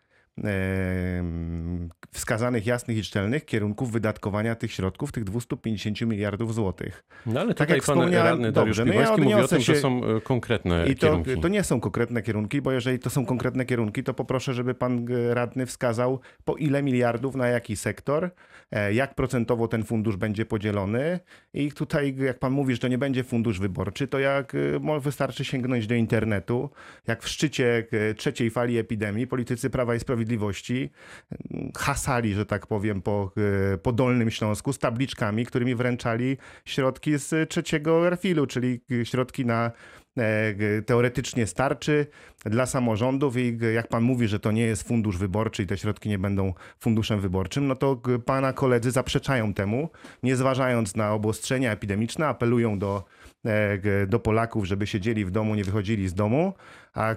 wskazanych 2.11 2.65
jasnych 2.65 2.97
i 2.97 3.01
czytelnych 3.03 3.45
kierunków 3.45 3.91
wydatkowania 3.91 4.55
tych 4.55 4.71
środków, 4.71 5.11
tych 5.11 5.23
250 5.23 6.01
miliardów 6.01 6.53
złotych. 6.53 7.03
No 7.25 7.39
ale 7.39 7.53
Tak 7.53 7.69
jak 7.69 7.83
pan 7.83 7.95
wspomniałem, 7.95 8.27
radny 8.27 8.51
Dariusz 8.51 8.77
dobrze, 8.77 8.93
no 8.95 9.01
ja 9.01 9.17
mówi 9.17 9.33
o 9.33 9.47
tym, 9.47 9.59
że 9.61 9.73
się- 9.73 9.79
są 9.79 10.01
e, 10.03 10.21
konkretne 10.21 10.87
I 10.87 10.95
to, 10.95 11.07
kierunki. 11.07 11.37
to 11.41 11.47
nie 11.47 11.63
są 11.63 11.79
konkretne 11.79 12.21
kierunki, 12.21 12.61
bo 12.61 12.71
jeżeli 12.71 12.99
to 12.99 13.09
są 13.09 13.25
konkretne 13.25 13.65
kierunki, 13.65 14.03
to 14.03 14.13
poproszę, 14.13 14.53
żeby 14.53 14.73
pan 14.73 15.05
e, 15.11 15.33
radny 15.33 15.65
wskazał, 15.65 16.19
po 16.45 16.55
ile 16.55 16.83
miliardów, 16.83 17.35
na 17.35 17.47
jaki 17.47 17.75
sektor, 17.75 18.29
e, 18.71 18.93
jak 18.93 19.15
procentowo 19.15 19.67
ten 19.67 19.83
fundusz 19.83 20.15
będzie 20.15 20.45
podzielony. 20.45 21.19
I 21.53 21.71
tutaj, 21.71 22.15
jak 22.17 22.39
pan 22.39 22.51
mówi, 22.53 22.73
że 22.73 22.79
to 22.79 22.87
nie 22.87 22.97
będzie 22.97 23.23
fundusz 23.23 23.59
wyborczy, 23.59 24.07
to 24.07 24.19
jak 24.19 24.53
wystarczy 25.01 25.45
sięgnąć 25.45 25.87
do 25.87 25.95
internetu, 25.95 26.69
jak 27.07 27.23
w 27.23 27.27
szczycie 27.29 27.87
trzeciej 28.17 28.49
fali 28.49 28.77
epidemii 28.77 29.27
politycy 29.27 29.69
Prawa 29.69 29.95
i 29.95 29.99
Sprawiedliwości 29.99 30.24
mm, 31.51 31.71
hasali, 31.77 32.33
że 32.33 32.45
tak 32.45 32.67
powiem, 32.67 33.01
po, 33.01 33.31
e, 33.73 33.77
po 33.77 33.91
Dolnym 33.91 34.31
Śląsku 34.31 34.73
z 34.73 34.79
tabliczkami, 34.79 35.45
którymi 35.45 35.75
wręczali 35.75 36.37
środki 36.65 37.17
z 37.17 37.49
trzeciego 37.49 38.09
refilu, 38.09 38.47
czyli 38.47 38.81
e, 38.91 39.05
środki 39.05 39.45
na 39.45 39.71
e, 40.17 40.81
teoretycznie 40.81 41.47
starczy 41.47 42.07
dla 42.45 42.65
samorządów 42.65 43.37
i 43.37 43.57
jak 43.73 43.87
pan 43.87 44.03
mówi, 44.03 44.27
że 44.27 44.39
to 44.39 44.51
nie 44.51 44.63
jest 44.63 44.87
fundusz 44.87 45.17
wyborczy 45.17 45.63
i 45.63 45.67
te 45.67 45.77
środki 45.77 46.09
nie 46.09 46.19
będą 46.19 46.53
funduszem 46.79 47.19
wyborczym, 47.19 47.67
no 47.67 47.75
to 47.75 48.01
pana 48.25 48.53
koledzy 48.53 48.91
zaprzeczają 48.91 49.53
temu, 49.53 49.89
nie 50.23 50.35
zważając 50.35 50.95
na 50.95 51.13
obostrzenia 51.13 51.71
epidemiczne, 51.71 52.27
apelują 52.27 52.79
do, 52.79 53.03
e, 53.45 54.07
do 54.07 54.19
Polaków, 54.19 54.65
żeby 54.65 54.87
siedzieli 54.87 55.25
w 55.25 55.31
domu, 55.31 55.55
nie 55.55 55.63
wychodzili 55.63 56.07
z 56.07 56.13
domu, 56.13 56.53
a 56.95 57.15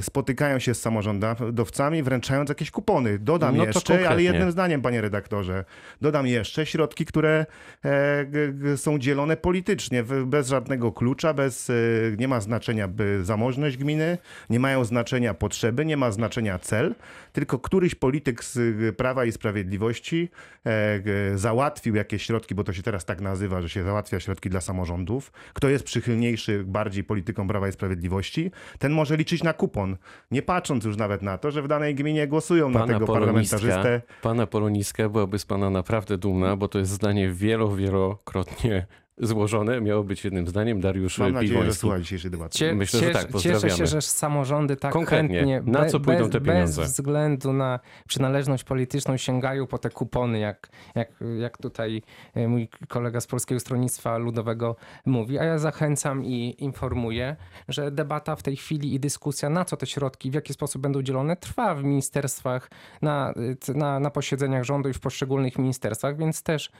spotykają 0.00 0.58
się 0.58 0.74
z 0.74 0.80
samorządowcami, 0.80 2.02
wręczając 2.02 2.48
jakieś 2.48 2.70
kupony. 2.70 3.18
Dodam 3.18 3.56
No 3.56 3.64
jeszcze, 3.64 4.08
ale 4.08 4.22
jednym 4.22 4.50
zdaniem, 4.50 4.82
panie 4.82 5.00
redaktorze, 5.00 5.64
dodam 6.00 6.26
jeszcze 6.26 6.66
środki, 6.66 7.06
które 7.06 7.46
e, 7.84 8.76
są 8.76 8.98
dzielone 8.98 9.36
politycznie, 9.36 10.04
bez 10.26 10.48
żadnego 10.48 10.92
klucza, 10.92 11.34
bez, 11.34 11.70
e, 11.70 11.74
nie 12.18 12.28
ma 12.28 12.40
znaczenia 12.40 12.88
by 12.88 13.20
zamożność 13.24 13.76
gminy, 13.76 14.18
nie 14.50 14.60
mają 14.60 14.84
znaczenia 14.84 15.34
potrzeby, 15.34 15.84
nie 15.84 15.96
ma 15.96 16.10
znaczenia 16.10 16.58
cel, 16.58 16.94
tylko 17.32 17.58
któryś 17.58 17.94
polityk 17.94 18.44
z 18.44 18.96
Prawa 18.96 19.24
i 19.24 19.32
Sprawiedliwości 19.32 20.28
e, 20.66 21.38
załatwił 21.38 21.94
jakieś 21.94 22.22
środki, 22.26 22.54
bo 22.54 22.64
to 22.64 22.72
się 22.72 22.82
teraz 22.82 23.04
tak 23.04 23.20
nazywa, 23.20 23.62
że 23.62 23.68
się 23.68 23.82
załatwia 23.84 24.20
środki 24.20 24.50
dla 24.50 24.60
samorządów. 24.60 25.32
Kto 25.54 25.68
jest 25.68 25.84
przychylniejszy 25.84 26.64
bardziej 26.64 27.04
politykom 27.04 27.48
Prawa 27.48 27.68
i 27.68 27.72
Sprawiedliwości, 27.72 28.50
ten 28.78 28.92
może 28.92 29.09
liczyć 29.16 29.42
na 29.42 29.52
kupon, 29.52 29.96
nie 30.30 30.42
patrząc 30.42 30.84
już 30.84 30.96
nawet 30.96 31.22
na 31.22 31.38
to, 31.38 31.50
że 31.50 31.62
w 31.62 31.68
danej 31.68 31.94
gminie 31.94 32.28
głosują 32.28 32.70
na 32.70 32.80
Pana 32.80 32.92
tego 32.92 33.06
poloniska, 33.06 33.56
parlamentarzystę. 33.56 34.02
pana 34.22 34.46
poloniska 34.46 35.08
byłaby 35.08 35.38
z 35.38 35.44
pana 35.44 35.70
naprawdę 35.70 36.18
dumna, 36.18 36.56
bo 36.56 36.68
to 36.68 36.78
jest 36.78 36.90
zdanie 36.90 37.30
wielo, 37.32 37.76
wielokrotnie 37.76 38.86
złożone. 39.20 39.80
Miało 39.80 40.04
być 40.04 40.24
jednym 40.24 40.46
zdaniem 40.46 40.80
Dariusz 40.80 41.18
Mam 41.18 41.32
nadzieję, 41.32 41.64
że 41.64 41.74
słucha 41.74 41.98
dzisiejszej 41.98 42.30
debaty. 42.30 42.58
Cie, 42.58 42.74
Myślę, 42.74 43.00
że 43.00 43.10
tak, 43.10 43.36
cieszę 43.38 43.70
się, 43.70 43.86
że 43.86 44.02
samorządy 44.02 44.76
tak 44.76 44.92
Konkretnie, 44.92 45.40
chętnie, 45.40 45.62
na 45.72 45.86
co 45.86 46.00
pójdą 46.00 46.22
bez, 46.22 46.32
te 46.32 46.40
pieniądze? 46.40 46.82
Bez 46.82 46.90
względu 46.90 47.52
na 47.52 47.80
przynależność 48.08 48.64
polityczną 48.64 49.16
sięgają 49.16 49.66
po 49.66 49.78
te 49.78 49.90
kupony, 49.90 50.38
jak, 50.38 50.68
jak, 50.94 51.08
jak 51.38 51.58
tutaj 51.58 52.02
e, 52.34 52.48
mój 52.48 52.68
kolega 52.88 53.20
z 53.20 53.26
Polskiego 53.26 53.60
Stronnictwa 53.60 54.18
Ludowego 54.18 54.76
mówi. 55.06 55.38
A 55.38 55.44
ja 55.44 55.58
zachęcam 55.58 56.24
i 56.24 56.54
informuję, 56.58 57.36
że 57.68 57.90
debata 57.90 58.36
w 58.36 58.42
tej 58.42 58.56
chwili 58.56 58.94
i 58.94 59.00
dyskusja, 59.00 59.50
na 59.50 59.64
co 59.64 59.76
te 59.76 59.86
środki, 59.86 60.30
w 60.30 60.34
jaki 60.34 60.52
sposób 60.52 60.82
będą 60.82 61.02
dzielone, 61.02 61.36
trwa 61.36 61.74
w 61.74 61.84
ministerstwach, 61.84 62.70
na, 63.02 63.34
na, 63.74 64.00
na 64.00 64.10
posiedzeniach 64.10 64.64
rządu 64.64 64.88
i 64.88 64.92
w 64.92 65.00
poszczególnych 65.00 65.58
ministerstwach, 65.58 66.16
więc 66.16 66.42
też 66.42 66.70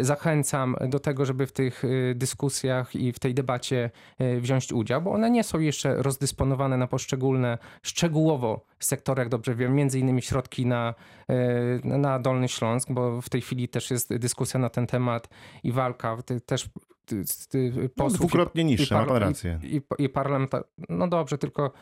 zachęcam 0.00 0.76
do 0.88 0.98
tego, 0.98 1.26
żeby 1.26 1.46
w 1.46 1.52
tych 1.52 1.84
e, 1.84 2.14
dyskusjach 2.14 2.94
i 2.94 3.12
w 3.12 3.18
tej 3.18 3.34
debacie 3.34 3.90
e, 4.18 4.40
wziąć 4.40 4.72
udział, 4.72 5.02
bo 5.02 5.12
one 5.12 5.30
nie 5.30 5.44
są 5.44 5.60
jeszcze 5.60 6.02
rozdysponowane 6.02 6.76
na 6.76 6.86
poszczególne, 6.86 7.58
szczegółowo 7.82 8.64
sektory, 8.80 9.20
jak 9.20 9.28
dobrze 9.28 9.54
wiem, 9.54 9.74
między 9.74 9.98
innymi 9.98 10.22
środki 10.22 10.66
na, 10.66 10.94
e, 11.28 11.98
na 11.98 12.18
Dolny 12.18 12.48
Śląsk, 12.48 12.92
bo 12.92 13.22
w 13.22 13.28
tej 13.28 13.40
chwili 13.40 13.68
też 13.68 13.90
jest 13.90 14.16
dyskusja 14.16 14.60
na 14.60 14.70
ten 14.70 14.86
temat 14.86 15.28
i 15.64 15.72
walka 15.72 16.16
też 16.46 16.68
ty, 17.06 17.24
No, 17.76 17.88
posłów 17.88 18.18
dwukrotnie 18.18 18.62
i, 18.62 18.64
niższe, 18.64 18.94
pan 18.94 19.08
rację. 19.08 19.60
I, 19.62 19.76
i, 19.76 20.04
i 20.04 20.08
parlamentar... 20.08 20.64
No 20.88 21.08
dobrze, 21.08 21.38
tylko 21.38 21.72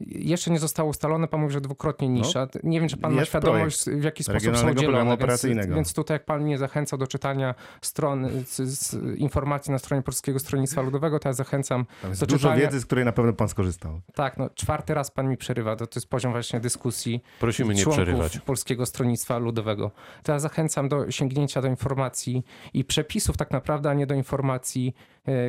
jeszcze 0.00 0.50
nie 0.50 0.58
zostało 0.58 0.90
ustalone, 0.90 1.28
pan 1.28 1.40
mówi, 1.40 1.52
że 1.52 1.60
dwukrotnie 1.60 2.08
niższa. 2.08 2.48
Nie 2.64 2.80
wiem, 2.80 2.88
czy 2.88 2.96
pan 2.96 3.12
ma 3.12 3.20
No, 3.20 3.26
świadomość, 3.26 3.84
w 3.90 4.02
jaki 4.02 4.24
sposób 4.24 4.56
są 4.56 4.74
dzielone. 4.74 5.04
Więc, 5.04 5.14
Operacyjnego. 5.14 5.74
więc 5.74 5.94
tutaj 5.94 6.14
jak 6.14 6.24
pan 6.24 6.42
mnie 6.42 6.58
zachęcał 6.58 6.98
do 6.98 7.06
czytania 7.06 7.54
stron, 7.80 8.28
z, 8.46 8.56
z 8.62 8.94
informacji 9.18 9.72
na 9.72 9.78
stronie 9.78 10.02
Polskiego 10.02 10.38
Stronnictwa 10.38 10.82
Ludowego, 10.82 11.18
to 11.18 11.28
ja 11.28 11.32
zachęcam 11.32 11.86
Tam 12.02 12.10
jest 12.10 12.20
do 12.20 12.26
dużo 12.26 12.38
czytania. 12.48 12.66
wiedzy, 12.66 12.80
z 12.80 12.86
której 12.86 13.04
na 13.04 13.12
pewno 13.12 13.32
pan 13.32 13.48
skorzystał. 13.48 14.00
Tak, 14.14 14.36
no 14.36 14.50
czwarty 14.54 14.94
raz 14.94 15.10
pan 15.10 15.28
mi 15.28 15.36
przerywa, 15.36 15.76
to, 15.76 15.86
to 15.86 15.98
jest 16.00 16.08
poziom 16.08 16.32
właśnie 16.32 16.60
dyskusji 16.60 17.22
Prosimy 17.40 17.74
nie 17.74 17.86
przerywać. 17.86 18.38
Polskiego 18.38 18.86
Stronnictwa 18.86 19.38
Ludowego. 19.38 19.90
To 20.22 20.32
ja 20.32 20.38
zachęcam 20.38 20.88
do 20.88 21.10
sięgnięcia 21.10 21.62
do 21.62 21.68
informacji 21.68 22.44
i 22.74 22.84
przepisów 22.84 23.36
tak 23.36 23.50
naprawdę, 23.50 23.90
a 23.90 23.94
nie 23.94 24.06
do 24.06 24.14
informacji, 24.14 24.94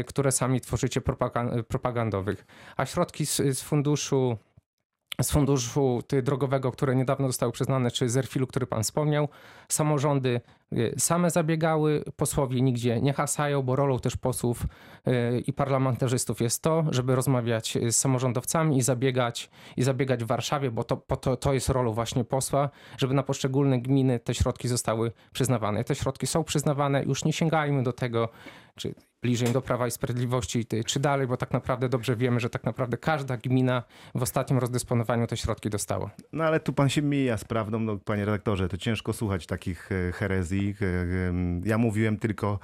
które 0.07 0.31
sami 0.31 0.61
tworzycie 0.61 1.01
propagan- 1.01 1.63
propagandowych. 1.63 2.45
A 2.77 2.85
środki 2.85 3.25
z, 3.25 3.61
funduszu 3.61 4.37
z 5.21 5.31
funduszu 5.31 6.01
drogowego, 6.23 6.71
które 6.71 6.95
niedawno 6.95 7.27
zostały 7.27 7.51
przyznane, 7.51 7.91
czy 7.91 8.09
z 8.09 8.17
Erfilu, 8.17 8.47
który 8.47 8.67
pan 8.67 8.83
wspomniał, 8.83 9.29
samorządy 9.69 10.41
y, 10.73 10.93
same 10.97 11.29
zabiegały, 11.29 12.03
posłowie 12.15 12.61
nigdzie 12.61 13.01
nie 13.01 13.13
hasają, 13.13 13.61
bo 13.61 13.75
rolą 13.75 13.99
też 13.99 14.17
posłów 14.17 14.63
y, 15.07 15.39
i 15.39 15.53
parlamentarzystów 15.53 16.41
jest 16.41 16.63
to, 16.63 16.85
żeby 16.89 17.15
rozmawiać 17.15 17.77
z 17.89 17.95
samorządowcami 17.95 18.77
i 18.77 18.81
zabiegać, 18.81 19.49
i 19.77 19.83
zabiegać 19.83 20.23
w 20.23 20.27
Warszawie, 20.27 20.71
bo 20.71 20.83
to, 20.83 20.95
to, 20.95 21.37
to 21.37 21.53
jest 21.53 21.69
rolą 21.69 21.93
właśnie 21.93 22.23
posła, 22.23 22.69
żeby 22.97 23.13
na 23.13 23.23
poszczególne 23.23 23.79
gminy 23.79 24.19
te 24.19 24.33
środki 24.33 24.67
zostały 24.67 25.11
przyznawane. 25.33 25.83
Te 25.83 25.95
środki 25.95 26.27
są 26.27 26.43
przyznawane, 26.43 27.03
już 27.03 27.25
nie 27.25 27.33
sięgajmy 27.33 27.83
do 27.83 27.93
tego, 27.93 28.29
czy 28.75 28.95
bliżej 29.21 29.51
do 29.53 29.61
Prawa 29.61 29.87
i 29.87 29.91
Sprawiedliwości, 29.91 30.65
czy 30.85 30.99
dalej, 30.99 31.27
bo 31.27 31.37
tak 31.37 31.51
naprawdę 31.51 31.89
dobrze 31.89 32.15
wiemy, 32.15 32.39
że 32.39 32.49
tak 32.49 32.63
naprawdę 32.63 32.97
każda 32.97 33.37
gmina 33.37 33.83
w 34.15 34.21
ostatnim 34.21 34.59
rozdysponowaniu 34.59 35.27
te 35.27 35.37
środki 35.37 35.69
dostała. 35.69 36.09
No 36.33 36.43
ale 36.43 36.59
tu 36.59 36.73
pan 36.73 36.89
się 36.89 37.01
mija 37.01 37.37
z 37.37 37.43
prawdą, 37.43 37.79
no, 37.79 37.97
panie 37.97 38.25
redaktorze, 38.25 38.69
to 38.69 38.77
ciężko 38.77 39.13
słuchać 39.13 39.45
takich 39.45 39.89
e, 39.91 40.11
herezji. 40.11 40.75
E, 40.81 40.85
em, 41.29 41.61
Ja 41.65 41.77
mówiłem 41.77 42.17
tylko 42.17 42.59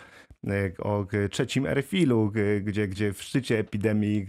e, 0.48 0.72
o 0.83 1.05
e, 1.13 1.29
trzecim 1.29 1.65
Erfilu, 1.65 2.31
e, 2.57 2.62
gdzie, 2.62 2.88
gdzie 2.88 3.13
w 3.13 3.24
szczycie 3.24 3.60
epidemii 3.60 4.25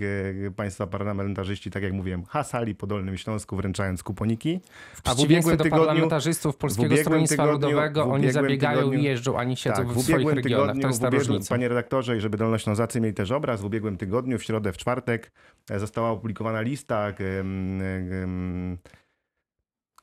e, 0.47 0.51
państwa 0.51 0.87
parlamentarzyści, 0.87 1.71
tak 1.71 1.83
jak 1.83 1.93
mówiłem, 1.93 2.25
hasali 2.25 2.75
po 2.75 2.87
Dolnym 2.87 3.17
Śląsku, 3.19 3.57
wręczając 3.57 4.03
kuponiki. 4.03 4.61
W 4.95 5.01
A 5.09 5.15
w 5.15 5.21
ubiegłym 5.21 5.57
do 5.57 5.65
tygodniu- 5.65 5.71
parlamentarzystów 5.87 6.57
Polskiego 6.57 6.97
Stronnictwa 6.97 7.43
tygodniu- 7.43 7.53
Ludowego, 7.53 8.05
oni 8.05 8.31
zabiegają 8.33 8.81
tygodniu- 8.81 8.99
i 9.01 9.03
jeżdżą, 9.03 9.39
ani 9.39 9.57
siedzą 9.57 9.77
Tak, 9.77 9.87
w, 9.89 9.97
w 9.97 10.03
swoich 10.03 10.33
regionach. 10.33 10.77
To 10.81 10.87
jest 10.87 10.99
w 10.99 11.03
ta 11.03 11.11
różnica. 11.11 11.55
panie 11.55 11.69
redaktorze, 11.69 12.14
i 12.15 12.21
żeby 12.21 12.39
Dolnoślązacy 12.39 13.01
mieli 13.01 13.15
też 13.15 13.31
obraz, 13.31 13.61
w 13.61 13.65
ubiegłym 13.65 13.97
tygodniu, 13.97 14.39
w 14.39 14.43
środę, 14.43 14.73
w 14.73 14.77
czwartek 14.77 15.33
e, 15.71 15.79
została 15.79 16.11
opublikowana 16.11 16.61
lista 16.61 17.09
em, 17.09 17.83
em, 17.83 18.79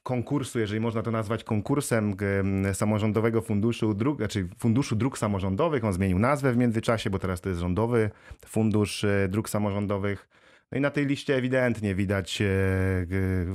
konkursu, 0.04 0.60
jeżeli 0.60 0.80
można 0.80 1.02
to 1.02 1.12
nazwać 1.12 1.44
konkursem 1.44 2.16
em, 2.22 2.76
samorządowego 2.76 3.42
funduszu 3.42 3.94
dróg, 3.94 4.18
znaczy 4.18 4.48
funduszu 4.58 4.96
dróg 4.96 5.18
samorządowych. 5.18 5.86
On 5.86 5.94
zmienił 5.94 6.20
nazwę 6.20 6.54
w 6.54 6.58
międzyczasie, 6.58 7.10
bo 7.10 7.20
teraz 7.20 7.42
to 7.42 7.50
jest 7.50 7.62
rządowy 7.62 8.10
fundusz 8.46 9.04
e, 9.04 9.28
dróg 9.30 9.50
samorządowych. 9.50 10.30
No 10.72 10.78
i 10.78 10.82
na 10.82 10.90
tej 10.90 11.06
liście 11.06 11.36
ewidentnie 11.36 11.96
widać 11.96 12.42
e, 12.42 12.46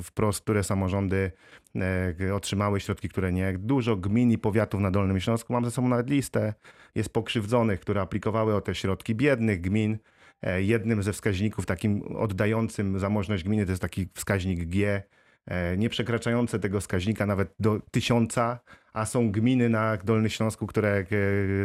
wprost, 0.02 0.40
które 0.40 0.64
samorządy 0.64 1.32
e, 2.20 2.34
otrzymały 2.34 2.80
środki, 2.80 3.08
które 3.08 3.32
nie. 3.32 3.58
Dużo 3.58 3.96
gmin 3.96 4.30
i 4.30 4.38
powiatów 4.38 4.80
na 4.80 4.90
Dolnym 4.90 5.20
Śląsku, 5.20 5.52
mam 5.52 5.64
ze 5.64 5.70
sobą 5.70 5.88
nawet 5.88 6.10
listę, 6.10 6.54
jest 6.96 7.08
pokrzywdzonych, 7.08 7.80
które 7.80 8.00
aplikowały 8.00 8.54
o 8.54 8.60
te 8.60 8.74
środki, 8.74 9.14
biednych 9.14 9.60
gmin. 9.60 9.98
E, 10.42 10.62
Jednym 10.62 11.02
ze 11.02 11.12
wskaźników 11.12 11.66
takim 11.66 12.02
oddającym 12.02 12.98
zamożność 12.98 13.44
gminy 13.44 13.66
to 13.66 13.72
jest 13.72 13.82
taki 13.82 14.08
wskaźnik 14.14 14.64
G, 14.64 15.02
e, 15.46 15.76
nie 15.76 15.88
przekraczające 15.88 16.58
tego 16.58 16.80
wskaźnika 16.80 17.26
nawet 17.26 17.54
do 17.58 17.80
tysiąca, 17.90 18.60
a 18.96 19.06
są 19.06 19.32
gminy 19.32 19.68
na 19.68 19.96
Dolny 19.96 20.30
Śląsku, 20.30 20.66
które 20.66 20.88
e, 20.88 21.04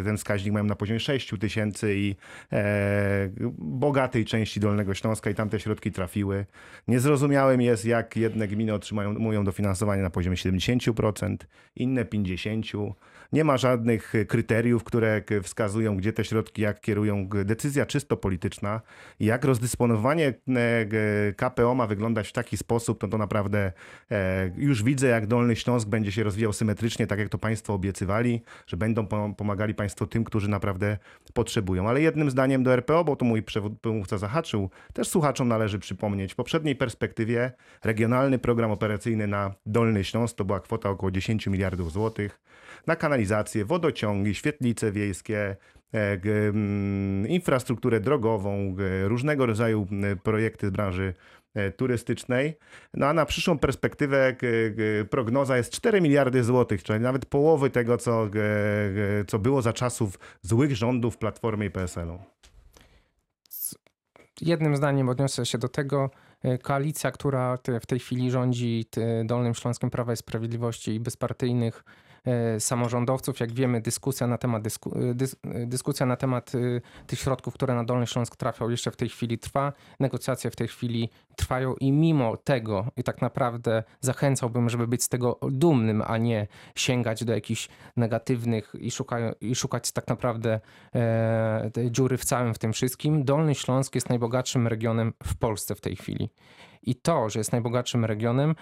ten 0.03 0.17
wskaźnik 0.17 0.53
mają 0.53 0.65
na 0.65 0.75
poziomie 0.75 0.99
6 0.99 1.33
tysięcy 1.39 1.95
i 1.95 2.15
e, 2.51 3.29
bogatej 3.57 4.25
części 4.25 4.59
Dolnego 4.59 4.93
Śląska 4.93 5.29
i 5.29 5.35
tam 5.35 5.49
te 5.49 5.59
środki 5.59 5.91
trafiły. 5.91 6.45
Niezrozumiałym 6.87 7.61
jest, 7.61 7.85
jak 7.85 8.17
jedne 8.17 8.47
gminy 8.47 8.73
otrzymają 8.73 9.13
mówią 9.13 9.43
dofinansowanie 9.43 10.01
na 10.01 10.09
poziomie 10.09 10.35
70%, 10.35 11.35
inne 11.75 12.05
50%. 12.05 12.91
Nie 13.33 13.43
ma 13.43 13.57
żadnych 13.57 14.13
kryteriów, 14.27 14.83
które 14.83 15.21
wskazują, 15.43 15.97
gdzie 15.97 16.13
te 16.13 16.25
środki, 16.25 16.61
jak 16.61 16.81
kierują. 16.81 17.29
Decyzja 17.45 17.85
czysto 17.85 18.17
polityczna. 18.17 18.81
Jak 19.19 19.45
rozdysponowanie 19.45 20.27
e, 20.27 21.33
KPO 21.33 21.75
ma 21.75 21.87
wyglądać 21.87 22.27
w 22.27 22.33
taki 22.33 22.57
sposób, 22.57 22.99
to 22.99 23.07
to 23.07 23.17
naprawdę 23.17 23.71
e, 24.11 24.51
już 24.57 24.83
widzę, 24.83 25.07
jak 25.07 25.27
Dolny 25.27 25.55
Śląsk 25.55 25.87
będzie 25.87 26.11
się 26.11 26.23
rozwijał 26.23 26.53
symetrycznie, 26.53 27.07
tak 27.07 27.19
jak 27.21 27.29
to 27.29 27.37
Państwo 27.37 27.73
obiecywali, 27.73 28.41
że 28.67 28.77
będą 28.77 29.03
pom- 29.03 29.35
pomagali 29.35 29.73
Państwo 29.73 30.07
tym, 30.07 30.23
którzy 30.23 30.49
naprawdę 30.49 30.97
potrzebują. 31.33 31.89
Ale 31.89 32.01
jednym 32.01 32.31
zdaniem 32.31 32.63
do 32.63 32.73
RPO, 32.73 33.03
bo 33.03 33.15
to 33.15 33.25
mój 33.25 33.43
przewodniczący 33.43 34.17
zahaczył, 34.17 34.69
też 34.93 35.07
słuchaczom 35.07 35.47
należy 35.47 35.79
przypomnieć, 35.79 36.33
w 36.33 36.35
poprzedniej 36.35 36.75
perspektywie 36.75 37.51
regionalny 37.83 38.39
program 38.39 38.71
operacyjny 38.71 39.27
na 39.27 39.53
Dolny 39.65 40.03
Śląsk 40.03 40.37
to 40.37 40.45
była 40.45 40.59
kwota 40.59 40.89
około 40.89 41.11
10 41.11 41.47
miliardów 41.47 41.91
złotych 41.91 42.39
na 42.87 42.95
kanalizację, 42.95 43.65
wodociągi, 43.65 44.35
świetlice 44.35 44.91
wiejskie, 44.91 45.55
e, 45.93 46.17
infrastrukturę 47.27 47.99
drogową, 47.99 48.75
różnego 49.03 49.45
rodzaju 49.45 49.87
projekty 50.23 50.67
z 50.67 50.69
branży 50.69 51.13
turystycznej. 51.77 52.57
No 52.93 53.05
a 53.07 53.13
na 53.13 53.25
przyszłą 53.25 53.59
perspektywę 53.59 54.33
g- 54.33 55.05
prognoza 55.09 55.57
jest 55.57 55.73
4 55.73 56.01
miliardy 56.01 56.43
złotych, 56.43 56.83
czyli 56.83 56.99
nawet 56.99 57.25
połowy 57.25 57.69
tego, 57.69 57.97
co, 57.97 58.27
g- 58.27 58.41
co 59.27 59.39
było 59.39 59.61
za 59.61 59.73
czasów 59.73 60.19
złych 60.41 60.75
rządów 60.75 61.17
Platformy 61.17 61.65
i 61.65 61.69
PSL-u. 61.71 62.19
Jednym 64.41 64.75
zdaniem 64.77 65.09
odniosę 65.09 65.45
się 65.45 65.57
do 65.57 65.69
tego. 65.69 66.09
E, 66.43 66.57
Koalicja, 66.57 67.11
która 67.11 67.57
w 67.81 67.85
tej 67.85 67.99
chwili 67.99 68.31
rządzi 68.31 68.85
Dolnym 69.25 69.53
Śląskiem 69.55 69.89
Prawa 69.89 70.13
i 70.13 70.17
Sprawiedliwości 70.17 70.91
i 70.95 70.99
bezpartyjnych 70.99 71.83
e, 71.85 72.10
samorządowców. 72.59 73.39
Jak 73.39 73.51
wiemy, 73.51 73.81
dyskusja 73.81 74.27
na 74.27 74.37
temat, 74.37 74.63
dysku, 74.63 74.99
e, 74.99 75.13
dys, 75.13 75.35
e, 75.43 75.65
dyskusja 75.65 76.05
na 76.05 76.15
temat 76.15 76.51
e, 76.55 76.81
tych 77.07 77.19
środków, 77.19 77.53
które 77.53 77.75
na 77.75 77.83
Dolny 77.83 78.07
Śląsk 78.07 78.35
trafią, 78.35 78.69
jeszcze 78.69 78.91
w 78.91 78.95
tej 78.95 79.09
chwili 79.09 79.37
trwa. 79.37 79.73
Negocjacje 79.99 80.51
w 80.51 80.55
tej 80.55 80.67
chwili 80.67 81.09
trwają 81.35 81.73
i 81.73 81.91
mimo 81.91 82.37
tego, 82.37 82.87
i 82.97 83.03
tak 83.03 83.21
naprawdę 83.21 83.83
zachęcałbym, 84.01 84.69
żeby 84.69 84.87
być 84.87 85.03
z 85.03 85.09
tego 85.09 85.39
dumnym, 85.51 86.03
a 86.07 86.17
nie 86.17 86.47
sięgać 86.75 87.23
do 87.23 87.33
jakichś 87.33 87.69
negatywnych 87.97 88.73
i, 88.79 88.91
szukają, 88.91 89.33
i 89.41 89.55
szukać 89.55 89.91
tak 89.91 90.07
naprawdę 90.07 90.59
e, 90.95 91.71
dziury 91.91 92.17
w 92.17 92.25
całym 92.25 92.53
w 92.53 92.59
tym 92.59 92.73
wszystkim. 92.73 93.23
Dolny 93.23 93.55
Śląsk 93.55 93.95
jest 93.95 94.09
najbogatszym 94.09 94.67
regionem 94.67 95.13
w 95.23 95.35
Polsce 95.35 95.75
w 95.75 95.81
tej 95.81 95.95
chwili. 95.95 96.29
I 96.83 96.95
to, 96.95 97.29
że 97.29 97.39
jest 97.39 97.51
najbogatszym 97.51 98.05
regionem, 98.05 98.55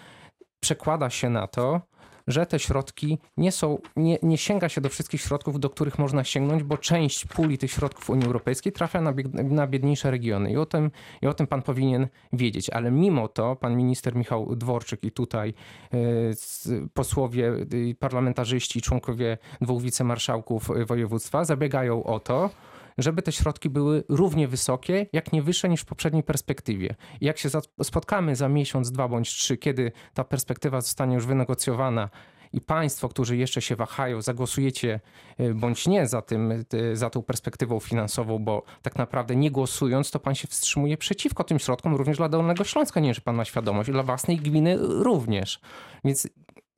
przekłada 0.60 1.10
się 1.10 1.30
na 1.30 1.48
to, 1.48 1.82
że 2.28 2.46
te 2.46 2.60
środki 2.60 3.18
nie 3.38 3.52
są, 3.52 3.78
nie, 3.96 4.18
nie 4.24 4.38
sięga 4.38 4.70
się 4.70 4.82
do 4.82 4.90
wszystkich 4.90 5.22
środków, 5.22 5.60
do 5.60 5.70
których 5.70 6.00
można 6.00 6.24
sięgnąć, 6.24 6.64
bo 6.64 6.78
część 6.78 7.26
puli 7.26 7.58
tych 7.58 7.72
środków 7.72 8.10
Unii 8.10 8.26
Europejskiej 8.26 8.72
trafia 8.74 9.02
na, 9.02 9.14
na 9.34 9.68
biedniejsze 9.68 10.12
regiony. 10.12 10.52
I 10.52 10.58
o, 10.58 10.66
tym, 10.66 10.92
I 11.22 11.28
o 11.28 11.34
tym 11.34 11.48
pan 11.48 11.62
powinien 11.62 12.08
wiedzieć. 12.34 12.70
Ale 12.70 12.92
mimo 12.92 13.28
to 13.28 13.56
pan 13.56 13.76
minister 13.78 14.16
Michał 14.16 14.56
Dworczyk 14.56 15.04
i 15.04 15.12
tutaj 15.12 15.54
s- 16.32 16.70
posłowie, 16.94 17.48
y, 17.74 17.96
parlamentarzyści, 18.00 18.82
członkowie 18.82 19.38
dwóch 19.62 19.82
wicemarszałków 19.82 20.70
y, 20.70 20.86
województwa 20.86 21.46
zabiegają 21.46 22.04
o 22.04 22.20
to, 22.20 22.50
żeby 23.00 23.22
te 23.22 23.32
środki 23.32 23.70
były 23.70 24.04
równie 24.10 24.48
wysokie, 24.48 25.06
jak 25.14 25.34
nie 25.34 25.42
wyższe 25.42 25.70
niż 25.70 25.82
w 25.82 25.86
poprzedniej 25.86 26.24
perspektywie. 26.24 26.96
I 27.22 27.26
jak 27.26 27.38
się 27.38 27.50
spotkamy 27.84 28.36
za 28.36 28.50
miesiąc, 28.50 28.92
dwa 28.92 29.08
bądź 29.08 29.30
trzy, 29.30 29.58
kiedy 29.58 29.92
ta 30.14 30.24
perspektywa 30.24 30.82
zostanie 30.82 31.16
już 31.16 31.26
wynegocjowana 31.26 32.10
i 32.54 32.62
państwo, 32.62 33.10
którzy 33.10 33.38
jeszcze 33.38 33.62
się 33.62 33.76
wahają, 33.76 34.22
zagłosujecie 34.22 35.00
y, 35.40 35.54
bądź 35.54 35.88
nie 35.88 36.08
za, 36.08 36.22
tym, 36.22 36.52
y, 36.52 36.66
za 36.98 37.10
tą 37.10 37.24
perspektywą 37.24 37.80
finansową, 37.80 38.40
bo 38.40 38.64
tak 38.82 38.96
naprawdę 38.96 39.36
nie 39.36 39.52
głosując, 39.52 40.12
to 40.12 40.20
pan 40.20 40.36
się 40.36 40.48
wstrzymuje 40.48 40.98
przeciwko 40.98 41.44
tym 41.44 41.60
środkom 41.60 41.96
również 41.96 42.18
dla 42.18 42.30
Dolnego 42.30 42.64
Śląska. 42.64 43.00
Nie 43.00 43.08
wiem, 43.08 43.16
czy 43.16 43.22
pan 43.22 43.36
ma 43.36 43.46
świadomość, 43.46 43.90
i 43.90 43.92
dla 43.92 44.04
własnej 44.04 44.38
gminy 44.38 44.78
również. 44.80 45.60
Więc 46.04 46.28